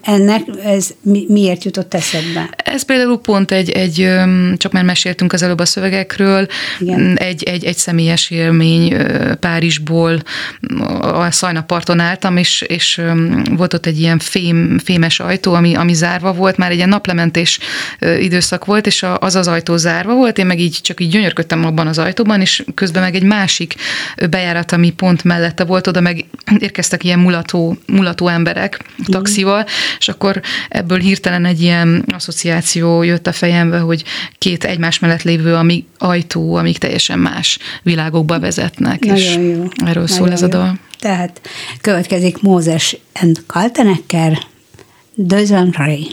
ennek 0.02 0.42
ez 0.64 0.90
miért 1.28 1.64
jutott 1.64 1.94
eszedbe? 1.94 2.50
Ez 2.56 2.84
például 2.84 3.20
pont 3.20 3.52
egy, 3.52 3.70
egy 3.70 4.10
csak 4.58 4.72
már 4.72 4.84
meséltünk 4.84 5.34
az 5.34 5.42
előbb 5.42 5.60
a 5.60 5.66
szövegekről, 5.66 6.48
Igen. 6.80 7.18
egy, 7.18 7.44
egy, 7.44 7.64
egy 7.64 7.78
személyes 7.78 8.30
élmény 8.30 8.96
Párizsból 9.40 10.22
a 11.02 11.32
Szajnaparton 11.32 12.00
álltam, 12.00 12.38
és, 12.38 12.62
és 12.62 13.02
volt 13.50 13.74
ott 13.74 13.86
egy 13.86 14.00
ilyen 14.00 14.20
fém, 14.20 14.80
fémes 14.84 15.20
ajtó, 15.20 15.54
ami, 15.54 15.76
ami 15.76 15.94
zárva 15.94 16.34
volt, 16.34 16.58
már 16.58 16.70
egy 16.70 16.78
ilyen 16.78 16.90
naplementés 16.90 17.60
időszak 18.20 18.66
volt, 18.66 18.88
és 18.88 19.06
az 19.20 19.36
az 19.36 19.48
ajtó 19.48 19.78
zárva 19.78 20.14
volt, 20.14 20.38
én 20.38 20.46
meg 20.46 20.60
így 20.60 20.80
csak 20.82 21.00
így 21.00 21.10
gyönyörködtem 21.10 21.66
abban 21.66 21.88
az 21.88 21.98
ajtóban, 21.98 22.42
és 22.42 22.64
közben 22.74 23.02
meg 23.02 23.16
egy 23.16 23.24
másik 23.24 23.76
bejárat, 24.30 24.72
ami 24.72 24.92
pont 24.92 25.24
mellette 25.24 25.64
volt, 25.64 25.88
oda 25.88 26.02
meg 26.02 26.26
érkeztek 26.60 27.04
ilyen 27.04 27.20
mulató, 27.20 27.78
mulató 27.86 28.28
emberek, 28.28 28.80
taxival, 29.06 29.57
és 30.00 30.08
akkor 30.08 30.42
ebből 30.70 31.00
hirtelen 31.00 31.46
egy 31.46 31.62
ilyen 31.62 32.06
asszociáció 32.14 33.04
jött 33.04 33.28
a 33.28 33.32
fejembe, 33.32 33.78
hogy 33.78 34.04
két 34.38 34.64
egymás 34.64 35.00
mellett 35.00 35.24
lévő 35.24 35.54
ami 35.54 35.86
ajtó, 35.98 36.56
amik 36.56 36.78
teljesen 36.78 37.20
más 37.20 37.60
világokba 37.84 38.40
vezetnek. 38.40 39.00
Nagyon 39.00 39.18
és 39.18 39.36
jó. 39.36 39.42
Erről 39.42 39.68
Nagyon 39.86 40.08
szól 40.08 40.32
ez 40.32 40.42
a 40.42 40.48
dal. 40.48 40.80
Tehát 41.00 41.42
következik 41.82 42.42
Mózes 42.42 42.98
and 43.14 43.44
Kaltenecker, 43.46 44.38
Dözan 45.14 45.74
Ray. 45.78 46.08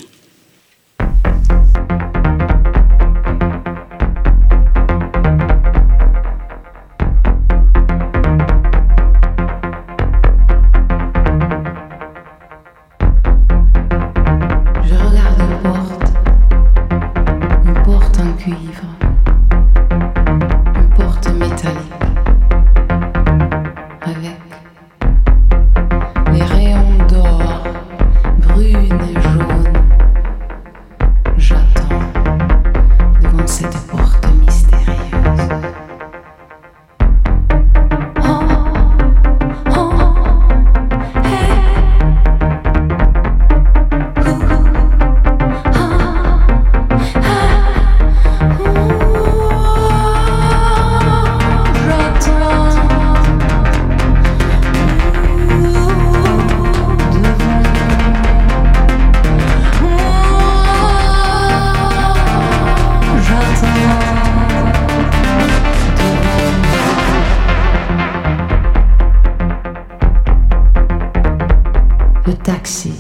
le 72.27 72.35
taxi. 72.35 72.93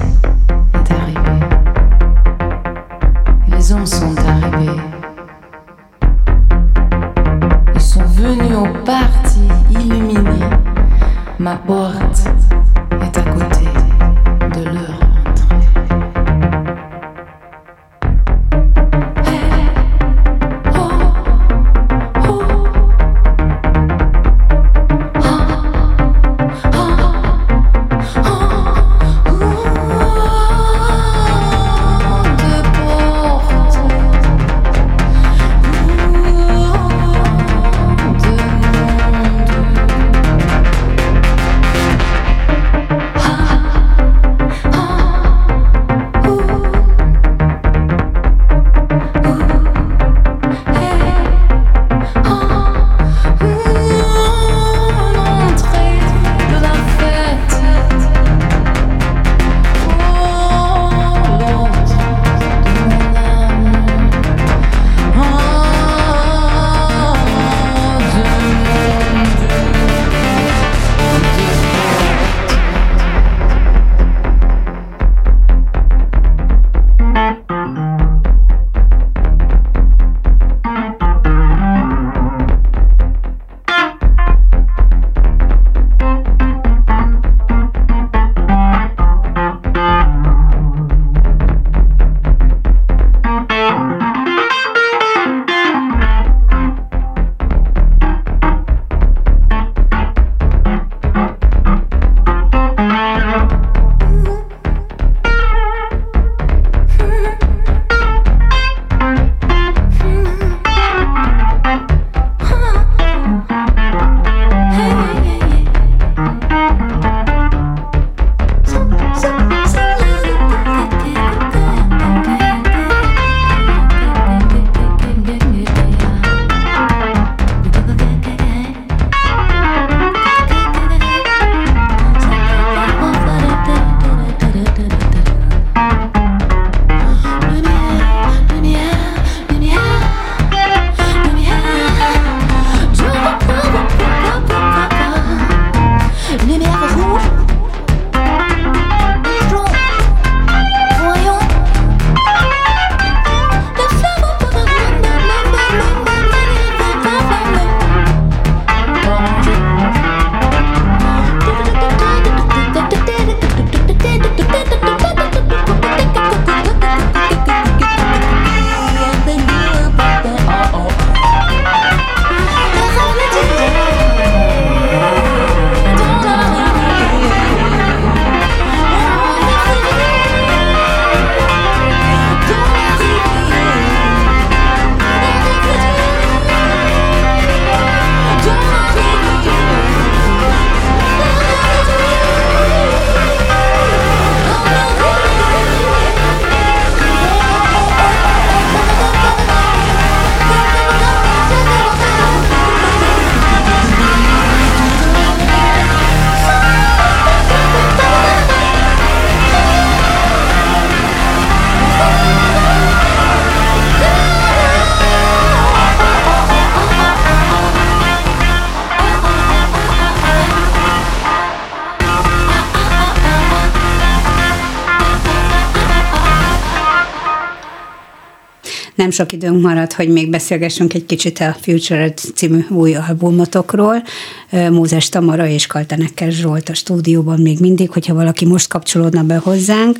Nem 229.04 229.12
sok 229.12 229.32
időnk 229.32 229.62
maradt, 229.62 229.92
hogy 229.92 230.08
még 230.08 230.30
beszélgessünk 230.30 230.94
egy 230.94 231.06
kicsit 231.06 231.38
a 231.38 231.56
Future 231.60 232.12
című 232.34 232.64
új 232.68 232.94
albumotokról. 232.94 234.02
Mózes 234.50 235.08
Tamara 235.08 235.46
és 235.46 235.66
Kaltenekker 235.66 236.32
Zsolt 236.32 236.68
a 236.68 236.74
stúdióban 236.74 237.40
még 237.40 237.60
mindig, 237.60 237.90
hogyha 237.90 238.14
valaki 238.14 238.46
most 238.46 238.68
kapcsolódna 238.68 239.22
be 239.22 239.36
hozzánk 239.36 239.98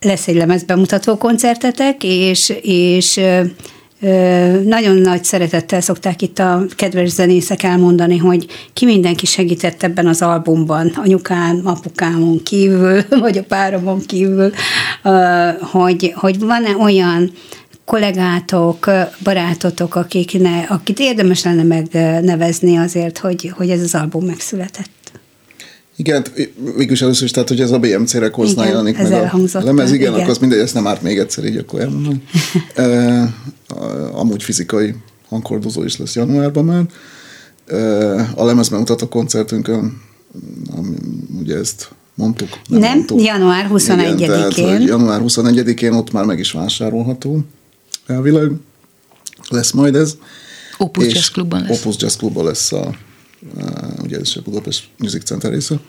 lesz 0.00 0.28
egy 0.28 0.34
lemezbemutató 0.34 1.16
koncertetek, 1.16 2.04
és, 2.04 2.52
és 2.62 3.20
nagyon 4.64 4.96
nagy 4.96 5.24
szeretettel 5.24 5.80
szokták 5.80 6.22
itt 6.22 6.38
a 6.38 6.64
kedves 6.76 7.08
zenészek 7.08 7.62
elmondani, 7.62 8.16
hogy 8.16 8.46
ki 8.72 8.84
mindenki 8.84 9.26
segített 9.26 9.82
ebben 9.82 10.06
az 10.06 10.22
albumban, 10.22 10.92
anyukám, 10.96 11.60
apukámon 11.64 12.42
kívül, 12.42 13.02
vagy 13.20 13.38
a 13.38 13.42
páromon 13.42 14.00
kívül, 14.06 14.52
hogy, 15.60 16.12
hogy 16.16 16.38
van-e 16.38 16.76
olyan 16.76 17.30
kollégátok, 17.84 18.90
barátotok, 19.22 19.94
akikne, 19.94 20.66
akit 20.68 20.98
érdemes 20.98 21.44
lenne 21.44 21.62
megnevezni 21.62 22.76
azért, 22.76 23.18
hogy, 23.18 23.52
hogy 23.56 23.70
ez 23.70 23.80
az 23.80 23.94
album 23.94 24.24
megszületett. 24.24 24.93
Igen, 25.96 26.24
végülis 26.76 27.02
először 27.02 27.24
is, 27.24 27.30
tehát, 27.30 27.48
hogy 27.48 27.60
ez 27.60 27.70
a 27.70 27.78
BMC-re 27.78 28.30
hozzá 28.32 28.64
jelenik 28.66 28.96
meg 28.96 29.12
a 29.12 29.40
lemez, 29.52 29.92
igen, 29.92 30.00
igen, 30.00 30.12
akkor 30.12 30.30
az 30.30 30.38
mindegy, 30.38 30.58
ezt 30.58 30.74
nem 30.74 30.86
árt 30.86 31.02
még 31.02 31.18
egyszer, 31.18 31.44
így 31.44 31.56
akkor 31.56 31.80
elmondom. 31.80 32.22
e, 32.74 33.34
amúgy 34.20 34.42
fizikai 34.42 34.94
hangkordozó 35.28 35.84
is 35.84 35.96
lesz 35.96 36.14
januárban 36.14 36.64
már. 36.64 36.84
E, 37.66 37.76
a 38.34 38.44
lemezben 38.44 38.78
mutat 38.78 39.02
a 39.02 39.08
koncertünkön, 39.08 40.02
ami, 40.76 40.96
ugye 41.40 41.56
ezt 41.56 41.88
mondtuk. 42.14 42.48
Nem, 42.68 42.80
nem 42.80 42.94
mondtuk. 42.94 43.22
január 43.22 43.68
21-én. 43.70 44.16
Igen, 44.16 44.28
tehát, 44.28 44.84
január 44.84 45.20
21-én 45.24 45.92
ott 45.92 46.12
már 46.12 46.24
meg 46.24 46.38
is 46.38 46.52
vásárolható 46.52 47.40
elvileg. 48.06 48.50
Lesz 49.48 49.70
majd 49.70 49.94
ez. 49.94 50.16
Opus 50.78 51.14
Jazz 51.14 51.28
Clubban 51.28 51.62
lesz. 51.62 51.80
Opus 51.80 51.96
Jazz 51.98 52.16
Clubban 52.16 52.44
lesz 52.44 52.72
a, 52.72 52.94
ugye 54.02 54.16
ez 54.16 54.22
is 54.22 54.36
a 54.36 54.42
Budapest 54.44 54.84
Music 54.98 55.24
Center 55.24 55.50
része. 55.50 55.80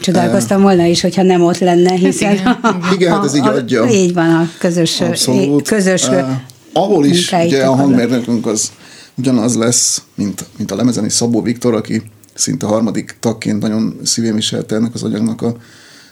Csodálkoztam 0.00 0.62
volna 0.62 0.84
is, 0.84 1.00
hogyha 1.00 1.22
nem 1.22 1.42
ott 1.42 1.58
lenne, 1.58 1.92
hiszen... 1.92 2.32
Igen, 2.32 2.46
a, 2.62 2.90
igen 2.94 3.12
hát 3.12 3.24
ez 3.24 3.34
így 3.34 3.46
adja. 3.46 3.82
A, 3.82 3.88
így 3.88 4.14
van, 4.14 4.34
a 4.34 4.50
közös, 4.58 5.00
Abszolút. 5.00 5.68
közös 5.68 6.08
uh, 6.08 6.30
Ahol 6.72 7.04
is 7.04 7.32
ugye 7.32 7.64
a 7.64 7.74
hangmérnökünk 7.74 8.46
az 8.46 8.72
ugyanaz 9.14 9.56
lesz, 9.56 10.02
mint, 10.14 10.44
mint 10.56 10.70
a 10.70 10.76
lemezeni 10.76 11.08
Szabó 11.08 11.42
Viktor, 11.42 11.74
aki 11.74 12.02
szinte 12.34 12.66
harmadik 12.66 13.16
tagként 13.20 13.62
nagyon 13.62 14.00
szívén 14.02 14.34
viselte 14.34 14.74
ennek 14.74 14.94
az 14.94 15.02
anyagnak 15.02 15.42
a, 15.42 15.56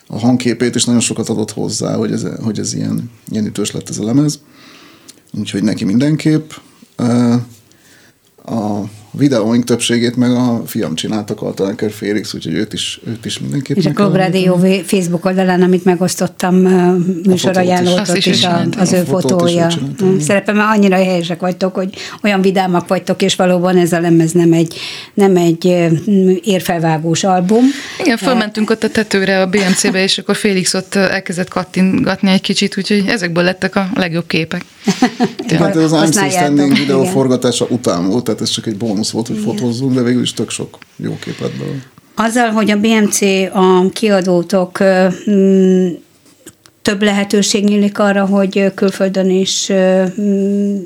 a 0.07 0.19
hangképét, 0.19 0.75
és 0.75 0.85
nagyon 0.85 1.01
sokat 1.01 1.29
adott 1.29 1.51
hozzá, 1.51 1.97
hogy 1.97 2.13
ez, 2.13 2.27
hogy 2.43 2.59
ez 2.59 2.75
ilyen, 2.75 3.11
ilyen 3.31 3.47
ütős 3.47 3.71
lett 3.71 3.89
ez 3.89 3.99
a 3.99 4.05
lemez. 4.05 4.41
Úgyhogy 5.39 5.63
neki 5.63 5.85
mindenképp. 5.85 6.51
A 8.45 8.81
videóink 9.17 9.65
többségét 9.65 10.17
meg 10.17 10.31
a 10.31 10.63
fiam 10.67 10.95
csináltak, 10.95 11.43
Altanáker 11.43 11.91
Félix, 11.91 12.35
úgyhogy 12.35 12.55
őt 12.55 12.73
is, 12.73 13.01
őt 13.07 13.25
is 13.25 13.39
mindenképpen. 13.39 13.83
És 13.83 13.89
a 13.89 13.93
Klubrádió 13.93 14.61
Facebook 14.85 15.25
oldalán, 15.25 15.63
amit 15.63 15.85
megosztottam 15.85 16.55
műsorajánlótot 17.25 18.17
is, 18.17 18.27
is 18.27 18.45
a, 18.45 18.67
az 18.79 18.93
ő 18.93 19.03
fotója. 19.03 19.71
Mm, 20.05 20.19
Szerepem, 20.19 20.57
mert 20.57 20.77
annyira 20.77 20.97
helyesek 20.97 21.41
vagytok, 21.41 21.75
hogy 21.75 21.95
olyan 22.23 22.41
vidámak 22.41 22.89
vagytok, 22.89 23.23
és 23.23 23.35
valóban 23.35 23.77
ez 23.77 23.93
a 23.93 24.01
lemez 24.01 24.33
nem 24.33 24.53
egy, 24.53 24.77
nem 25.15 25.37
egy 25.37 25.65
érfelvágós 26.43 27.25
album. 27.25 27.65
Igen, 28.01 28.17
fölmentünk 28.17 28.71
ott 28.71 28.83
a 28.83 28.91
tetőre 28.91 29.41
a 29.41 29.47
BMC-be, 29.47 30.03
és 30.03 30.19
akkor 30.19 30.37
Félix 30.37 30.75
ott 30.75 30.95
elkezdett 30.95 31.49
kattingatni 31.49 32.31
egy 32.31 32.41
kicsit, 32.41 32.79
úgyhogy 32.79 33.05
ezekből 33.09 33.45
lettek 33.45 33.77
a 33.77 33.89
legjobb 33.95 34.27
képek. 34.27 34.65
Hát 35.59 35.77
ez 35.77 35.93
az 35.93 36.19
I'm 36.19 36.31
Standing 36.31 36.77
videó 36.77 37.05
forgatása 37.05 37.67
után 37.69 38.09
volt, 38.09 38.25
tehát 38.25 38.41
ez 38.41 38.49
csak 38.49 38.67
egy 38.67 38.77
bónusz 38.77 39.06
volt, 39.11 39.27
hogy 39.27 39.39
fotózzunk, 39.39 39.95
de 39.95 40.03
végül 40.03 40.23
is 40.23 40.33
tök 40.33 40.51
sok 40.51 40.79
jó 40.97 41.17
képet 41.21 41.57
belőle. 41.57 41.83
Azzal, 42.15 42.51
hogy 42.51 42.71
a 42.71 42.77
BMC 42.77 43.21
a 43.53 43.91
kiadótok 43.93 44.79
mm, 45.31 45.89
több 46.83 47.03
lehetőség 47.03 47.65
nyílik 47.65 47.99
arra, 47.99 48.25
hogy 48.25 48.73
külföldön 48.75 49.31
is 49.31 49.73
mm, 50.21 50.77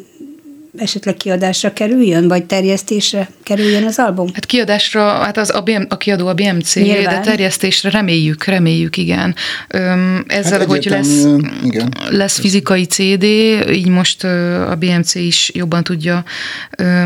esetleg 0.76 1.16
kiadásra 1.16 1.72
kerüljön, 1.72 2.28
vagy 2.28 2.44
terjesztésre 2.44 3.28
kerüljön 3.42 3.84
az 3.84 3.98
album? 3.98 4.26
Hát 4.34 4.46
kiadásra, 4.46 5.02
hát 5.02 5.36
az 5.36 5.54
a, 5.54 5.60
BM, 5.60 5.82
a 5.88 5.96
kiadó 5.96 6.26
a 6.26 6.34
BMC, 6.34 6.74
Nyilván. 6.74 7.04
de 7.04 7.20
terjesztésre 7.20 7.90
reméljük, 7.90 8.44
reméljük, 8.44 8.96
igen. 8.96 9.34
Öm, 9.68 10.24
ezzel, 10.28 10.58
hát 10.58 10.68
hogy 10.68 10.86
lesz, 10.90 11.24
igen. 11.62 11.94
lesz 12.10 12.38
fizikai 12.38 12.84
CD, 12.84 13.22
így 13.72 13.88
most 13.88 14.24
a 14.24 14.76
BMC 14.78 15.14
is 15.14 15.50
jobban 15.54 15.84
tudja 15.84 16.24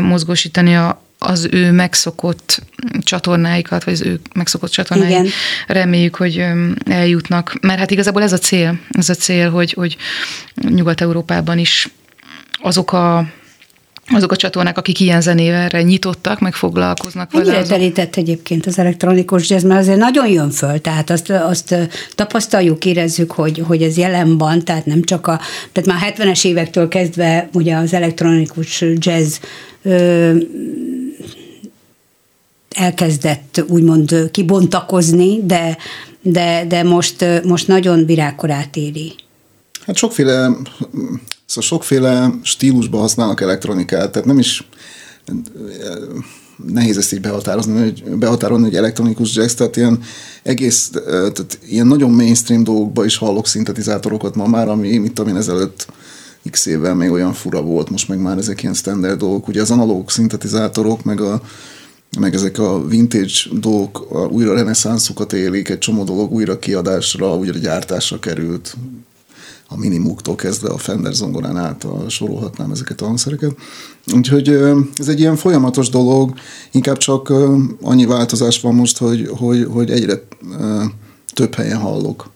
mozgósítani 0.01 0.75
a, 0.75 1.04
az 1.19 1.47
ő 1.51 1.71
megszokott 1.71 2.61
csatornáikat, 2.99 3.83
vagy 3.83 3.93
az 3.93 4.01
ő 4.01 4.19
megszokott 4.33 4.71
csatornáik, 4.71 5.09
Igen. 5.09 5.27
reméljük, 5.67 6.15
hogy 6.15 6.45
eljutnak. 6.85 7.55
Mert 7.61 7.79
hát 7.79 7.91
igazából 7.91 8.21
ez 8.21 8.33
a 8.33 8.37
cél, 8.37 8.79
ez 8.89 9.09
a 9.09 9.13
cél, 9.13 9.49
hogy, 9.49 9.73
hogy 9.73 9.97
Nyugat-Európában 10.55 11.57
is 11.57 11.89
azok 12.61 12.93
a 12.93 13.27
azok 14.07 14.31
a 14.31 14.35
csatornák, 14.35 14.77
akik 14.77 14.99
ilyen 14.99 15.21
zenével 15.21 15.81
nyitottak, 15.81 16.39
meg 16.39 16.53
foglalkoznak 16.53 17.31
vele. 17.31 17.45
Mennyire 17.45 17.67
terített 17.67 18.15
egyébként 18.15 18.65
az 18.65 18.79
elektronikus 18.79 19.49
jazz, 19.49 19.63
mert 19.63 19.79
azért 19.79 19.97
nagyon 19.97 20.27
jön 20.27 20.49
föl, 20.49 20.81
tehát 20.81 21.09
azt, 21.09 21.29
azt 21.29 21.75
tapasztaljuk, 22.15 22.85
érezzük, 22.85 23.31
hogy, 23.31 23.63
hogy 23.67 23.81
ez 23.81 23.97
jelen 23.97 24.37
van, 24.37 24.63
tehát 24.63 24.85
nem 24.85 25.03
csak 25.03 25.27
a, 25.27 25.39
tehát 25.71 26.01
már 26.01 26.13
70-es 26.17 26.45
évektől 26.45 26.87
kezdve 26.87 27.49
ugye 27.53 27.75
az 27.75 27.93
elektronikus 27.93 28.83
jazz 28.97 29.37
ö, 29.83 30.35
elkezdett 32.75 33.63
úgymond 33.67 34.29
kibontakozni, 34.31 35.45
de, 35.45 35.77
de, 36.21 36.65
de 36.67 36.83
most, 36.83 37.25
most 37.43 37.67
nagyon 37.67 38.05
virágkorát 38.05 38.75
éri. 38.75 39.15
Hát 39.85 39.95
sokféle 39.95 40.49
Szóval 41.45 41.63
sokféle 41.63 42.33
stílusban 42.41 43.01
használnak 43.01 43.41
elektronikát, 43.41 44.11
tehát 44.11 44.27
nem 44.27 44.39
is 44.39 44.67
nehéz 46.65 46.97
ezt 46.97 47.13
így 47.13 47.21
behatározni, 47.21 47.79
hogy 47.79 48.03
behatárolni, 48.03 48.63
hogy 48.63 48.75
elektronikus 48.75 49.35
jazz, 49.35 49.53
tehát 49.53 49.75
ilyen 49.75 50.01
egész, 50.43 50.89
tehát 51.05 51.59
ilyen 51.67 51.87
nagyon 51.87 52.11
mainstream 52.11 52.63
dolgokban 52.63 53.05
is 53.05 53.17
hallok 53.17 53.47
szintetizátorokat 53.47 54.35
ma 54.35 54.47
már, 54.47 54.69
ami, 54.69 54.97
mit 54.97 55.13
tudom 55.13 55.31
én, 55.31 55.37
ezelőtt 55.37 55.87
x 56.51 56.65
évvel 56.65 56.95
még 56.95 57.11
olyan 57.11 57.33
fura 57.33 57.61
volt, 57.61 57.89
most 57.89 58.07
meg 58.07 58.19
már 58.19 58.37
ezek 58.37 58.61
ilyen 58.61 58.73
standard 58.73 59.19
dolgok. 59.19 59.47
Ugye 59.47 59.61
az 59.61 59.71
analóg 59.71 60.09
szintetizátorok, 60.09 61.03
meg 61.03 61.21
a 61.21 61.41
meg 62.19 62.33
ezek 62.33 62.57
a 62.57 62.87
vintage 62.87 63.33
dolgok 63.51 64.07
a 64.11 64.17
újra 64.17 64.53
reneszánszukat 64.53 65.33
élik, 65.33 65.69
egy 65.69 65.77
csomó 65.77 66.03
dolog 66.03 66.31
újra 66.31 66.59
kiadásra, 66.59 67.35
újra 67.35 67.57
gyártásra 67.57 68.19
került, 68.19 68.75
a 69.67 69.77
minimuktól 69.77 70.35
kezdve 70.35 70.69
a 70.69 70.77
Fender 70.77 71.13
zongorán 71.13 71.57
át 71.57 71.85
sorolhatnám 72.07 72.71
ezeket 72.71 73.01
a 73.01 73.05
hangszereket. 73.05 73.55
Úgyhogy 74.13 74.47
ez 74.95 75.07
egy 75.07 75.19
ilyen 75.19 75.35
folyamatos 75.35 75.89
dolog, 75.89 76.33
inkább 76.71 76.97
csak 76.97 77.33
annyi 77.81 78.05
változás 78.05 78.61
van 78.61 78.75
most, 78.75 78.97
hogy, 78.97 79.27
hogy, 79.37 79.67
hogy 79.71 79.91
egyre 79.91 80.21
több 81.33 81.53
helyen 81.53 81.79
hallok 81.79 82.29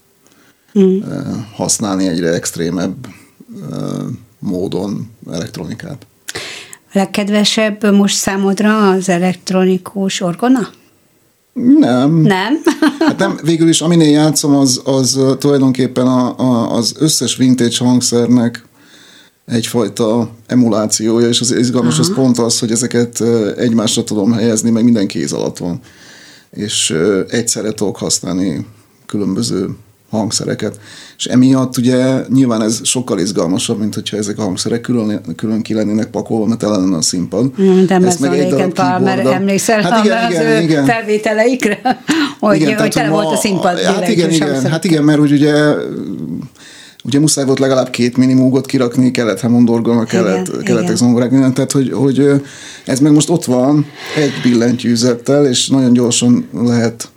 mm. 0.78 1.00
használni 1.54 2.06
egyre 2.06 2.32
extrémebb 2.32 3.06
módon 4.38 5.10
elektronikát. 5.30 6.06
A 6.92 6.98
legkedvesebb 6.98 7.94
most 7.94 8.16
számodra 8.16 8.90
az 8.90 9.08
elektronikus 9.08 10.20
orgona? 10.20 10.68
Nem. 11.52 12.14
Nem? 12.14 12.54
hát 13.06 13.18
nem, 13.18 13.38
végül 13.42 13.68
is 13.68 13.80
aminél 13.80 14.10
játszom, 14.10 14.56
az, 14.56 14.80
az 14.84 15.20
tulajdonképpen 15.38 16.06
a, 16.06 16.38
a, 16.38 16.74
az 16.74 16.94
összes 16.98 17.36
vintage 17.36 17.76
hangszernek 17.78 18.64
egyfajta 19.46 20.30
emulációja, 20.46 21.28
és 21.28 21.40
az 21.40 21.52
izgalmas 21.52 21.98
Aha. 21.98 22.02
az 22.02 22.14
pont 22.14 22.38
az, 22.38 22.58
hogy 22.58 22.70
ezeket 22.70 23.20
egymásra 23.56 24.04
tudom 24.04 24.32
helyezni, 24.32 24.70
meg 24.70 24.84
minden 24.84 25.06
kéz 25.06 25.32
alatt 25.32 25.58
van. 25.58 25.80
És 26.50 26.94
egyszerre 27.28 27.72
tudok 27.72 27.96
használni 27.96 28.66
különböző 29.06 29.68
hangszereket. 30.10 30.80
És 31.16 31.24
emiatt 31.24 31.76
ugye 31.76 32.24
nyilván 32.28 32.62
ez 32.62 32.80
sokkal 32.82 33.18
izgalmasabb, 33.18 33.78
mint 33.78 33.94
hogyha 33.94 34.16
ezek 34.16 34.38
a 34.38 34.42
hangszerek 34.42 34.80
külön, 34.80 35.20
külön 35.36 35.62
ki 35.62 35.74
lennének 35.74 36.06
pakolva, 36.06 36.46
mert 36.46 36.60
tele 36.60 36.76
lenne 36.76 36.96
a 36.96 37.02
színpad. 37.02 37.60
Mm, 37.62 37.84
de 37.84 37.94
ez 37.94 38.16
meg 38.16 38.38
egy 38.38 38.48
darab 38.48 39.02
mert 39.02 39.26
emlékszel 39.26 39.82
hát 39.82 40.04
igen, 40.04 40.24
az 40.24 40.32
igen, 40.32 40.62
igen. 40.62 40.84
felvételeikre, 40.84 41.80
hogy, 42.40 42.60
igen, 42.60 42.78
hogy 42.78 42.90
tele 42.90 43.08
ma, 43.08 43.14
volt 43.14 43.34
a 43.34 43.36
színpad. 43.36 43.78
Hát 43.78 44.08
igen, 44.08 44.30
igen, 44.30 44.70
hát 44.70 44.84
igen, 44.84 45.04
mert 45.04 45.18
úgy 45.20 45.32
ugye 45.32 45.52
ugye 47.04 47.18
muszáj 47.18 47.44
volt 47.44 47.58
legalább 47.58 47.90
két 47.90 48.16
minimúgot 48.16 48.66
kirakni, 48.66 49.10
kellett 49.10 49.40
Hammond 49.40 49.70
kellett, 50.06 50.48
igen, 50.48 50.62
kellettek 50.62 50.96
zongorák, 50.96 51.30
minden, 51.30 51.54
tehát 51.54 51.72
hogy, 51.72 51.92
hogy 51.92 52.42
ez 52.84 53.00
meg 53.00 53.12
most 53.12 53.30
ott 53.30 53.44
van 53.44 53.86
egy 54.16 54.32
billentyűzettel, 54.42 55.46
és 55.46 55.68
nagyon 55.68 55.92
gyorsan 55.92 56.48
lehet 56.52 57.09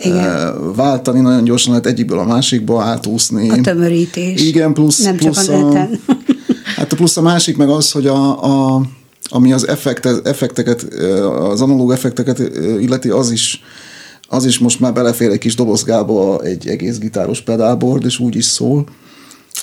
igen. 0.00 0.74
váltani, 0.74 1.20
nagyon 1.20 1.44
gyorsan 1.44 1.70
lehet 1.70 1.86
egyikből 1.86 2.18
a 2.18 2.24
másikba 2.24 2.82
átúszni. 2.82 3.50
A 3.50 3.60
tömörítés. 3.60 4.42
Igen, 4.42 4.72
plusz, 4.72 5.02
Nem 5.02 5.16
plusz 5.16 5.46
csak 5.46 5.54
a, 5.54 5.80
a 5.80 5.88
Hát 6.76 6.92
a 6.92 6.96
plusz 6.96 7.16
a 7.16 7.22
másik 7.22 7.56
meg 7.56 7.68
az, 7.68 7.90
hogy 7.90 8.06
a, 8.06 8.44
a 8.74 8.82
ami 9.30 9.52
az 9.52 9.68
effekt, 9.68 10.06
effekteket, 10.06 10.82
az 11.24 11.60
analóg 11.60 11.92
effekteket 11.92 12.38
illeti, 12.80 13.08
az 13.08 13.30
is, 13.30 13.62
az 14.28 14.44
is 14.44 14.58
most 14.58 14.80
már 14.80 14.92
belefér 14.92 15.30
egy 15.30 15.38
kis 15.38 15.54
dobozgába 15.54 16.40
egy 16.42 16.68
egész 16.68 16.98
gitáros 16.98 17.40
pedálbord, 17.40 18.04
és 18.04 18.18
úgy 18.18 18.36
is 18.36 18.44
szól. 18.44 18.84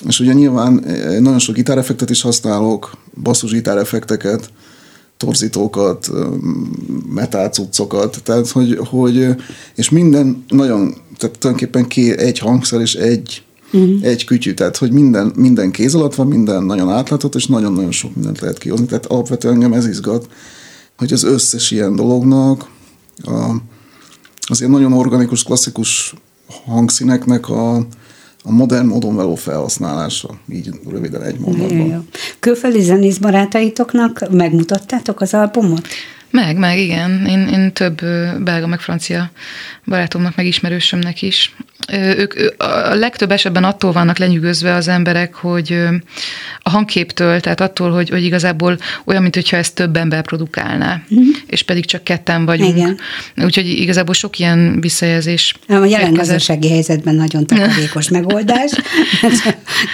És 0.06 0.20
ugye 0.20 0.32
nyilván 0.32 0.84
nagyon 1.20 1.38
sok 1.38 1.54
gitáreffektet 1.54 2.10
is 2.10 2.20
használok, 2.20 2.90
basszus 3.22 3.52
gitáreffekteket, 3.52 4.50
torzítókat, 5.18 6.10
metál 7.14 7.48
cuccokat, 7.48 8.20
tehát 8.22 8.48
hogy, 8.48 8.78
hogy, 8.88 9.26
és 9.74 9.90
minden 9.90 10.44
nagyon, 10.48 10.94
tehát 11.16 11.38
tulajdonképpen 11.38 11.88
ké, 11.88 12.18
egy 12.18 12.38
hangszer 12.38 12.80
és 12.80 12.94
egy, 12.94 13.42
uh-huh. 13.72 14.04
egy 14.04 14.24
kütyű, 14.24 14.54
tehát 14.54 14.76
hogy 14.76 14.92
minden, 14.92 15.32
minden 15.36 15.70
kéz 15.70 15.94
alatt 15.94 16.14
van, 16.14 16.26
minden 16.26 16.62
nagyon 16.62 16.90
átlátható, 16.90 17.38
és 17.38 17.46
nagyon-nagyon 17.46 17.92
sok 17.92 18.14
mindent 18.14 18.40
lehet 18.40 18.58
kihozni, 18.58 18.86
tehát 18.86 19.06
alapvetően 19.06 19.54
engem 19.54 19.72
ez 19.72 19.86
izgat, 19.86 20.28
hogy 20.96 21.12
az 21.12 21.24
összes 21.24 21.70
ilyen 21.70 21.96
dolognak 21.96 22.70
a, 23.22 23.54
az 24.48 24.60
ilyen 24.60 24.70
nagyon 24.72 24.92
organikus, 24.92 25.42
klasszikus 25.42 26.14
hangszíneknek 26.66 27.48
a, 27.48 27.86
a 28.48 28.52
modern 28.52 28.86
módon 28.86 29.14
való 29.14 29.34
felhasználása, 29.34 30.28
így 30.52 30.70
röviden 30.90 31.22
egy 31.22 31.38
mondatban. 31.38 32.08
Külföldi 32.38 32.80
zenész 32.80 33.16
barátaitoknak 33.16 34.28
megmutattátok 34.30 35.20
az 35.20 35.34
albumot? 35.34 35.86
Meg, 36.30 36.56
meg, 36.56 36.78
igen. 36.78 37.26
Én, 37.26 37.48
én 37.48 37.72
több 37.72 38.00
belga, 38.44 38.66
meg 38.66 38.80
francia 38.80 39.30
barátomnak, 39.86 40.36
meg 40.36 40.46
ismerősömnek 40.46 41.22
is. 41.22 41.54
Ők 41.92 42.34
a 42.56 42.94
legtöbb 42.94 43.30
esetben 43.30 43.64
attól 43.64 43.92
vannak 43.92 44.18
lenyűgözve 44.18 44.74
az 44.74 44.88
emberek, 44.88 45.34
hogy 45.34 45.78
a 46.62 46.70
hangképtől, 46.70 47.40
tehát 47.40 47.60
attól, 47.60 47.90
hogy, 47.90 48.08
hogy 48.08 48.24
igazából 48.24 48.78
olyan, 49.04 49.22
mintha 49.22 49.56
ezt 49.56 49.74
több 49.74 49.96
ember 49.96 50.22
produkálná, 50.22 51.02
mm. 51.14 51.28
és 51.46 51.62
pedig 51.62 51.84
csak 51.84 52.04
ketten 52.04 52.44
vagyunk. 52.44 52.76
Igen. 52.76 52.98
Úgyhogy 53.36 53.66
igazából 53.66 54.14
sok 54.14 54.38
ilyen 54.38 54.80
visszajelzés. 54.80 55.54
A 55.68 55.84
jelen 55.84 56.12
gazdasági 56.14 56.70
helyzetben 56.70 57.14
nagyon 57.14 57.46
takarékos 57.46 58.08
megoldás. 58.18 58.70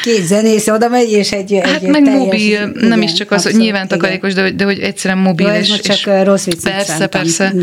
Két 0.02 0.26
zenész 0.26 0.68
oda 0.68 0.88
megy, 0.88 1.10
és 1.10 1.32
egy, 1.32 1.60
hát 1.62 1.82
egy 1.82 1.88
meg 1.88 2.02
teljes, 2.02 2.20
mobil, 2.20 2.40
igen, 2.40 2.76
nem 2.80 3.02
is 3.02 3.12
csak 3.12 3.30
az, 3.30 3.42
hogy 3.42 3.54
nyilván 3.54 3.88
takarékos, 3.88 4.34
de, 4.34 4.50
de 4.50 4.64
hogy 4.64 4.78
egyszerűen 4.78 5.20
mobil. 5.20 5.46
Jó, 5.46 5.52
ez 5.52 5.68
és, 5.68 5.80
csak 5.80 5.96
és 5.96 6.08
rossz 6.24 6.44
vicc 6.44 6.62
Persze, 6.62 7.06
persze. 7.06 7.54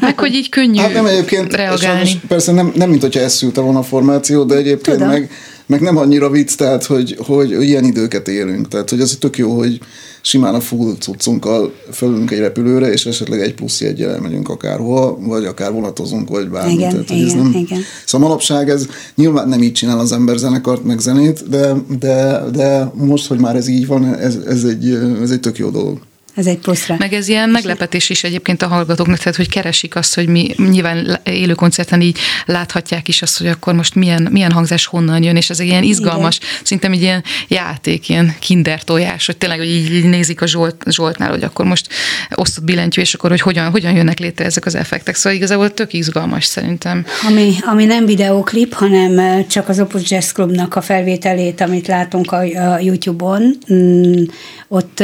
meg 0.00 0.18
hogy 0.18 0.34
így 0.34 0.48
könnyű 0.48 0.78
hát 0.78 0.92
nem 0.92 1.06
egyébként, 1.06 1.54
reagálni. 1.54 2.10
persze 2.28 2.52
nem, 2.52 2.72
nem 2.74 2.88
mint 2.88 3.02
hogyha 3.02 3.20
ezt 3.20 3.42
volna 3.66 3.78
a 3.80 3.82
formáció, 3.82 4.44
de 4.44 4.56
egyébként 4.56 4.96
Tudom. 4.96 5.12
meg 5.12 5.30
meg 5.66 5.80
nem 5.80 5.96
annyira 5.96 6.30
vicc, 6.30 6.54
tehát 6.56 6.84
hogy, 6.84 7.16
hogy 7.26 7.50
ilyen 7.50 7.84
időket 7.84 8.28
élünk. 8.28 8.68
Tehát, 8.68 8.90
hogy 8.90 9.00
ez 9.00 9.16
tök 9.20 9.38
jó, 9.38 9.56
hogy 9.56 9.80
simán 10.20 10.54
a 10.54 10.60
full 10.60 10.94
cuccunkkal 10.98 11.74
fölünk 11.92 12.30
egy 12.30 12.38
repülőre, 12.38 12.92
és 12.92 13.06
esetleg 13.06 13.40
egy 13.40 13.54
plusz 13.54 13.80
jegyel 13.80 14.10
elmegyünk 14.10 14.48
akárhol, 14.48 15.18
vagy 15.20 15.44
akár 15.44 15.72
vonatozunk, 15.72 16.28
vagy 16.28 16.48
bármi. 16.48 16.72
Igen, 16.72 16.90
Tehát, 16.90 17.10
igen, 17.10 17.26
ez 17.26 17.32
nem... 17.32 17.52
igen. 17.54 17.80
Szóval 18.04 18.28
manapság 18.28 18.68
ez 18.68 18.86
nyilván 19.14 19.48
nem 19.48 19.62
így 19.62 19.72
csinál 19.72 19.98
az 19.98 20.12
ember 20.12 20.36
zenekart, 20.36 20.84
meg 20.84 20.98
zenét, 20.98 21.48
de, 21.48 21.72
de, 21.98 22.42
de 22.52 22.92
most, 22.94 23.26
hogy 23.26 23.38
már 23.38 23.56
ez 23.56 23.68
így 23.68 23.86
van, 23.86 24.14
ez, 24.14 24.36
ez, 24.46 24.64
egy, 24.64 24.90
ez 25.22 25.30
egy 25.30 25.40
tök 25.40 25.58
jó 25.58 25.70
dolog 25.70 25.98
ez 26.36 26.46
egy 26.46 26.58
plusz 26.58 26.86
rá. 26.86 26.96
Meg 26.98 27.12
ez 27.12 27.28
ilyen 27.28 27.50
meglepetés 27.50 28.10
is 28.10 28.24
egyébként 28.24 28.62
a 28.62 28.66
hallgatóknak, 28.66 29.18
tehát 29.18 29.36
hogy 29.36 29.48
keresik 29.48 29.96
azt, 29.96 30.14
hogy 30.14 30.28
mi 30.28 30.54
nyilván 30.56 31.20
élő 31.24 31.54
koncerten 31.54 32.00
így 32.00 32.18
láthatják 32.46 33.08
is 33.08 33.22
azt, 33.22 33.38
hogy 33.38 33.46
akkor 33.46 33.74
most 33.74 33.94
milyen, 33.94 34.28
milyen 34.30 34.52
hangzás 34.52 34.86
honnan 34.86 35.22
jön, 35.22 35.36
és 35.36 35.50
ez 35.50 35.60
egy 35.60 35.66
ilyen 35.66 35.82
izgalmas, 35.82 36.36
Igen. 36.36 36.48
szinte 36.62 36.88
egy 36.88 37.02
ilyen 37.02 37.24
játék, 37.48 38.08
ilyen 38.08 38.34
kinder 38.38 38.82
tojás, 38.82 39.26
hogy 39.26 39.36
tényleg 39.36 39.58
hogy 39.58 39.70
így, 39.70 39.94
így 39.94 40.04
nézik 40.04 40.40
a 40.42 40.46
Zsolt, 40.46 40.82
Zsoltnál, 40.90 41.30
hogy 41.30 41.42
akkor 41.42 41.64
most 41.64 41.88
osztott 42.34 42.64
billentyű, 42.64 43.00
és 43.00 43.14
akkor 43.14 43.30
hogy 43.30 43.40
hogyan, 43.40 43.70
hogyan 43.70 43.94
jönnek 43.94 44.18
létre 44.18 44.44
ezek 44.44 44.66
az 44.66 44.74
effektek. 44.74 45.14
Szóval 45.14 45.38
igazából 45.38 45.74
tök 45.74 45.92
izgalmas 45.92 46.44
szerintem. 46.44 47.04
Ami, 47.28 47.54
ami 47.60 47.84
nem 47.84 48.06
videóklip, 48.06 48.72
hanem 48.72 49.44
csak 49.46 49.68
az 49.68 49.80
Opus 49.80 50.10
Jazz 50.10 50.30
Clubnak 50.32 50.74
a 50.76 50.80
felvételét, 50.80 51.60
amit 51.60 51.86
látunk 51.86 52.32
a, 52.32 52.38
a 52.72 52.78
YouTube-on, 52.78 53.58
mm, 53.72 54.22
ott 54.68 55.02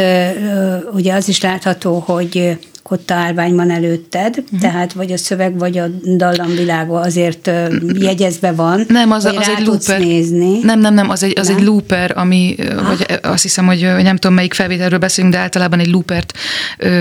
ugye 0.92 1.14
az 1.14 1.21
is 1.28 1.40
látható, 1.40 1.98
hogy 1.98 2.58
kotta 2.92 3.14
állvány 3.14 3.54
van 3.54 3.70
előtted, 3.70 4.38
uh-huh. 4.38 4.60
tehát 4.60 4.92
vagy 4.92 5.12
a 5.12 5.16
szöveg, 5.16 5.58
vagy 5.58 5.78
a 5.78 5.86
dallamvilága 6.16 7.00
azért 7.00 7.50
jegyezve 7.98 8.52
van. 8.52 8.84
Nem, 8.88 9.10
az, 9.10 9.24
az 9.24 9.48
egy 9.56 9.66
looper. 9.66 10.00
Nézni. 10.00 10.58
Nem, 10.62 10.80
nem, 10.80 10.94
nem, 10.94 11.10
az 11.10 11.22
egy, 11.22 11.38
az 11.38 11.48
nem? 11.48 11.56
egy 11.56 11.62
looper, 11.62 12.12
ami, 12.16 12.54
ah. 12.58 12.86
vagy 12.86 13.18
azt 13.22 13.42
hiszem, 13.42 13.66
hogy 13.66 13.88
nem 14.02 14.16
tudom, 14.16 14.36
melyik 14.36 14.54
felvételről 14.54 14.98
beszélünk, 14.98 15.34
de 15.34 15.40
általában 15.40 15.78
egy 15.78 15.90
loopert 15.90 16.32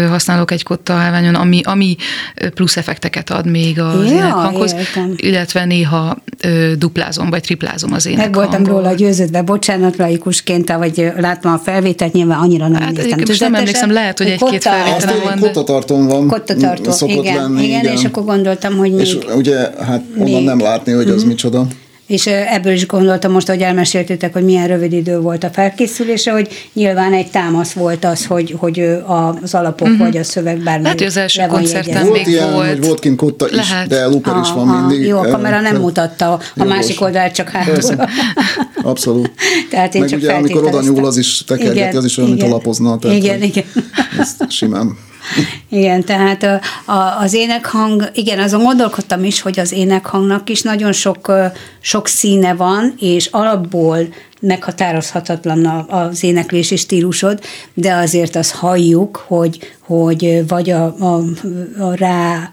használok 0.10 0.52
egy 0.52 0.64
kotta 0.64 0.94
állványon, 0.94 1.36
ami, 1.36 1.62
ami 1.64 1.96
plusz 2.54 2.78
effekteket 2.78 3.30
ad 3.30 3.46
még 3.46 3.80
az 3.80 4.10
ja, 4.10 4.16
énekhanghoz, 4.16 4.74
értem. 4.74 5.14
illetve 5.16 5.66
néha 5.66 6.18
duplázom, 6.78 7.30
vagy 7.30 7.42
triplázom 7.42 7.94
az 7.94 8.06
énekhanghoz. 8.06 8.44
Meg 8.44 8.50
voltam 8.50 8.76
róla 8.76 8.94
győződve, 8.94 9.42
bocsánat, 9.42 9.98
laikusként, 9.98 10.74
vagy 10.74 11.12
láttam 11.18 11.54
a 11.54 11.58
felvételt, 11.58 12.14
nyilván 12.14 12.40
annyira 12.40 12.68
nem 12.68 12.82
hát, 12.82 12.92
néztem. 12.92 13.20
Nem 13.40 13.56
emlékszem, 13.56 13.92
lehet, 13.92 14.18
hogy 14.18 14.28
egy-két 14.28 14.62
felvételem 14.62 15.16
van. 15.24 15.40
De 15.40 15.52
kottatartón 15.82 16.08
van. 16.08 16.28
Kottatartó, 16.28 16.92
szokott 16.92 17.24
igen, 17.24 17.36
lenni. 17.36 17.64
Igen, 17.64 17.80
igen, 17.80 17.94
és 17.94 18.04
akkor 18.04 18.26
gondoltam, 18.26 18.78
hogy 18.78 18.92
még... 18.92 19.00
És 19.00 19.18
ugye, 19.36 19.70
hát 19.80 20.04
onnan 20.18 20.44
nem 20.44 20.60
látni, 20.60 20.92
hogy 20.92 21.08
az 21.08 21.14
uh-huh. 21.14 21.28
micsoda. 21.28 21.68
És 22.08 22.28
ebből 22.28 22.74
is 22.74 22.88
gondoltam 22.88 23.32
most, 23.32 23.48
hogy 23.48 23.62
elmeséltétek, 23.62 24.34
hogy 24.34 24.44
milyen 24.44 24.68
rövid 24.68 24.94
idő 24.94 25.20
volt 25.20 25.44
a 25.44 25.50
felkészülése, 25.50 26.32
hogy 26.32 26.70
nyilván 26.74 27.14
egy 27.14 27.30
támasz 27.30 27.72
volt 27.72 28.06
az, 28.06 28.26
hogy, 28.26 28.56
hogy 28.58 28.80
az 29.42 29.54
alapok 29.54 29.88
uh-huh. 29.88 30.06
vagy 30.06 30.18
a 30.18 30.24
szöveg 30.24 30.58
bármi. 30.64 30.88
Hát, 30.88 31.02
az 31.02 31.18
első 31.18 31.46
koncerten 31.50 32.08
volt 32.08 32.28
ilyen, 32.28 32.54
volt. 32.54 32.68
hogy 32.68 32.86
volt 32.86 33.00
kint 33.00 33.18
kotta 33.18 33.50
is, 33.50 33.56
Lehet. 33.56 33.88
de 33.88 34.06
looper 34.06 34.36
is 34.42 34.52
van 34.52 34.68
mindig. 34.68 35.08
Jó, 35.08 35.18
a 35.18 35.28
kamera 35.28 35.62
nem 35.62 35.76
mutatta, 35.76 36.34
a 36.34 36.40
Jogos. 36.56 36.74
másik 36.74 37.02
oldalt 37.02 37.34
csak 37.34 37.50
hátul. 37.50 37.96
Abszolút. 38.84 39.32
Tehát 39.70 39.96
én 39.96 40.02
Meg 40.02 40.10
csak 40.10 40.20
ugye, 40.20 40.34
amikor 40.34 40.64
oda 40.64 40.82
nyúl, 40.82 41.06
az 41.06 41.18
is 41.18 41.44
tekergeti, 41.44 41.98
az 41.98 42.06
is 42.06 42.18
olyan, 42.18 42.30
mint 42.30 42.44
alapozna. 42.44 42.98
Tehát, 42.98 43.18
igen, 43.18 43.42
igen. 43.42 43.64
Ezt 44.20 44.46
simán. 44.50 44.98
Igen, 45.70 46.04
tehát 46.04 46.44
a, 46.86 47.18
az 47.20 47.34
énekhang, 47.34 48.10
igen, 48.14 48.40
azon 48.40 48.64
gondolkodtam 48.64 49.24
is, 49.24 49.42
hogy 49.42 49.60
az 49.60 49.72
énekhangnak 49.72 50.50
is 50.50 50.62
nagyon 50.62 50.92
sok, 50.92 51.32
sok 51.80 52.08
színe 52.08 52.54
van, 52.54 52.94
és 53.00 53.26
alapból 53.26 53.98
meghatározhatatlan 54.40 55.66
az 55.90 56.24
éneklési 56.24 56.76
stílusod, 56.76 57.40
de 57.74 57.94
azért 57.94 58.36
azt 58.36 58.52
halljuk, 58.52 59.24
hogy, 59.28 59.60
hogy 59.80 60.44
vagy 60.48 60.70
a, 60.70 60.96
a, 61.00 61.22
a 61.80 61.96
rá 61.96 62.52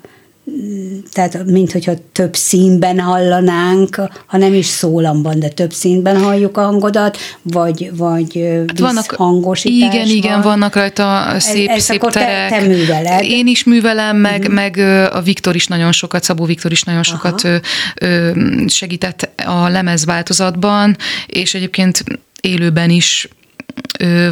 tehát 1.13 1.45
mint 1.45 1.73
hogyha 1.73 1.93
több 2.13 2.37
színben 2.37 3.01
hallanánk, 3.01 3.97
ha 4.27 4.37
nem 4.37 4.55
is 4.55 4.67
szólamban, 4.67 5.41
de 5.41 5.49
több 5.49 5.73
színben 5.73 6.23
halljuk 6.23 6.57
a 6.57 6.63
hangodat, 6.63 7.19
vagy, 7.43 7.91
vagy 7.97 8.49
hát 8.67 8.79
vannak, 8.79 9.11
hangosítás 9.11 9.95
Igen, 9.95 10.17
igen, 10.17 10.41
vannak 10.41 10.75
rajta 10.75 11.35
szép, 11.39 11.69
ez, 11.69 11.83
szép 11.83 12.01
terek. 12.01 12.49
Te, 12.49 12.59
te 12.59 12.67
műveled. 12.67 13.23
Én 13.23 13.47
is 13.47 13.65
művelem, 13.65 14.17
meg, 14.17 14.51
mm. 14.51 14.53
meg 14.53 14.79
a 15.13 15.21
Viktor 15.21 15.55
is 15.55 15.67
nagyon 15.67 15.93
sokat, 15.93 16.25
Szabó 16.25 16.45
Viktor 16.45 16.73
is 16.73 16.83
nagyon 16.83 17.03
sokat 17.03 17.45
Aha. 17.45 18.35
segített 18.67 19.31
a 19.45 19.69
lemezváltozatban, 19.69 20.97
és 21.27 21.55
egyébként 21.55 22.05
élőben 22.41 22.91
is 22.91 23.29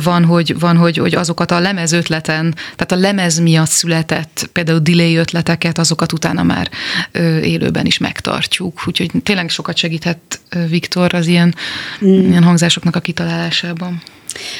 van, 0.02 0.24
hogy, 0.24 0.59
van 0.59 0.76
hogy, 0.76 0.96
hogy 0.96 1.14
azokat 1.14 1.50
a 1.50 1.61
lemez 1.61 1.92
ötleten, 1.92 2.54
tehát 2.54 2.92
a 2.92 2.96
lemez 2.96 3.38
miatt 3.38 3.68
született 3.68 4.48
például 4.52 4.78
delay 4.78 5.16
ötleteket, 5.16 5.78
azokat 5.78 6.12
utána 6.12 6.42
már 6.42 6.70
élőben 7.42 7.86
is 7.86 7.98
megtartjuk. 7.98 8.86
Úgyhogy 8.86 9.11
tényleg 9.22 9.48
sokat 9.48 9.76
segített 9.76 10.40
Viktor 10.68 11.14
az 11.14 11.26
ilyen, 11.26 11.54
mm. 12.04 12.28
ilyen 12.28 12.42
hangzásoknak 12.42 12.96
a 12.96 13.00
kitalálásában. 13.00 14.02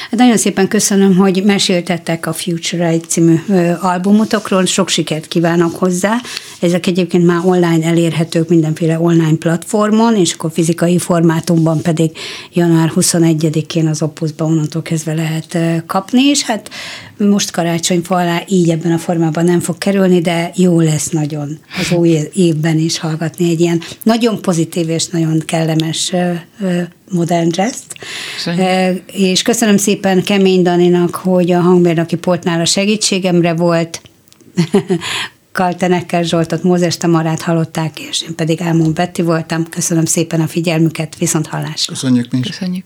Hát 0.09 0.19
nagyon 0.19 0.37
szépen 0.37 0.67
köszönöm, 0.67 1.15
hogy 1.15 1.43
meséltettek 1.43 2.25
a 2.25 2.33
Future 2.33 2.89
Right 2.89 3.09
című 3.09 3.35
albumotokról, 3.79 4.65
sok 4.65 4.89
sikert 4.89 5.27
kívánok 5.27 5.75
hozzá. 5.75 6.21
Ezek 6.59 6.87
egyébként 6.87 7.25
már 7.25 7.39
online 7.45 7.85
elérhetők 7.85 8.49
mindenféle 8.49 8.99
online 8.99 9.37
platformon, 9.37 10.15
és 10.15 10.33
akkor 10.33 10.51
fizikai 10.53 10.97
formátumban 10.97 11.81
pedig 11.81 12.11
január 12.53 12.91
21-én 12.95 13.87
az 13.87 14.01
Opusba 14.01 14.45
onnantól 14.45 14.81
kezdve 14.81 15.13
lehet 15.13 15.57
kapni, 15.85 16.23
és 16.23 16.43
hát 16.43 16.69
most 17.17 17.51
karácsonyfa 17.51 18.15
alá 18.15 18.41
így 18.47 18.69
ebben 18.69 18.91
a 18.91 18.97
formában 18.97 19.45
nem 19.45 19.59
fog 19.59 19.77
kerülni, 19.77 20.19
de 20.21 20.51
jó 20.55 20.79
lesz 20.79 21.09
nagyon 21.09 21.59
az 21.79 21.91
új 21.91 22.17
évben 22.33 22.77
is 22.77 22.99
hallgatni 22.99 23.49
egy 23.49 23.59
ilyen 23.59 23.81
nagyon 24.03 24.41
pozitív 24.41 24.89
és 24.89 25.07
nagyon 25.07 25.41
kellemes 25.45 26.13
modern 27.09 27.49
jazz 27.51 27.81
És 29.11 29.41
köszönöm 29.41 29.77
szépen 29.77 30.23
Kemény 30.23 30.61
Daninak, 30.61 31.15
hogy 31.15 31.51
a 31.51 31.59
hangmérnöki 31.59 32.15
portnál 32.15 32.61
a 32.61 32.65
segítségemre 32.65 33.53
volt. 33.53 34.01
Kaltenekkel 35.51 36.23
Zsoltot, 36.23 36.63
Mózes 36.63 36.97
Tamarát 36.97 37.41
hallották, 37.41 37.99
és 37.99 38.21
én 38.21 38.35
pedig 38.35 38.61
Álmon 38.61 38.93
Betty 38.93 39.21
voltam. 39.21 39.69
Köszönöm 39.69 40.05
szépen 40.05 40.41
a 40.41 40.47
figyelmüket, 40.47 41.17
viszont 41.17 41.47
hallásra. 41.47 41.93
Köszönjük 41.93 42.31
mi 42.31 42.37
is. 42.37 42.45
Köszönjük. 42.45 42.85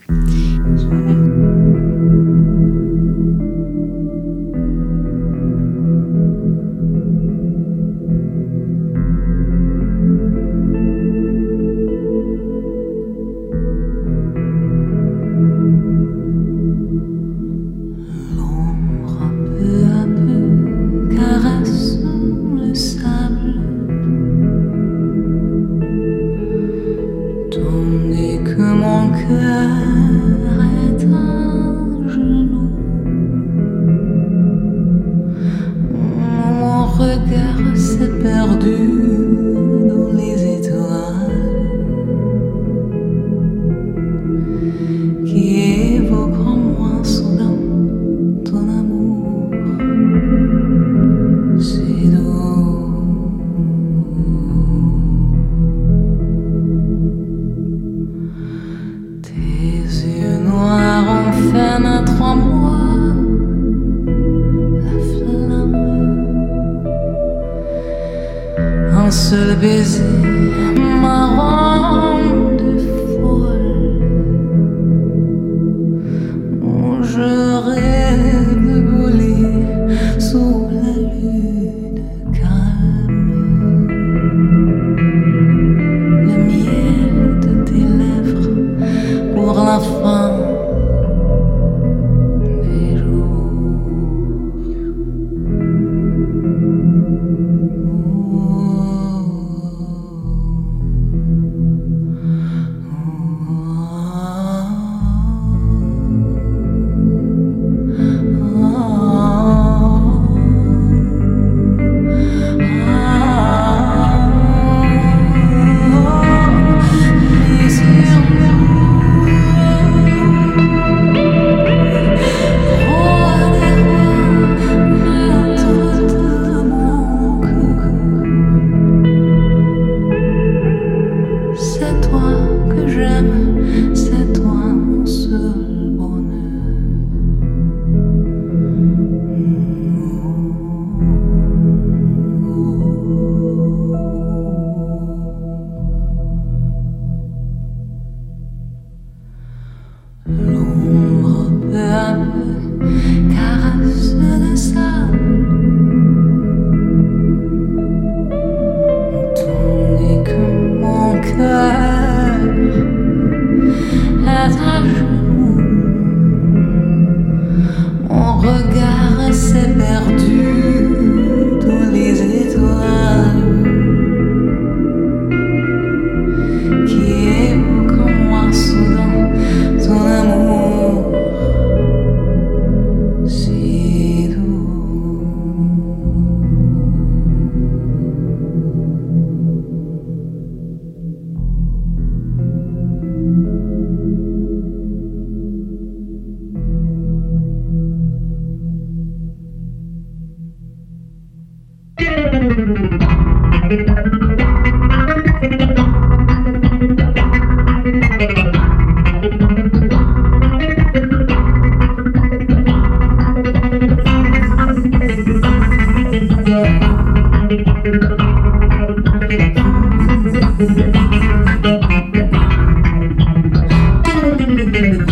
Elena. 224.82 225.11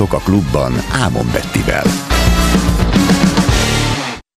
Muzsikusok 0.00 0.20
a 0.20 0.24
klubban 0.24 0.72
Bettivel. 0.92 1.39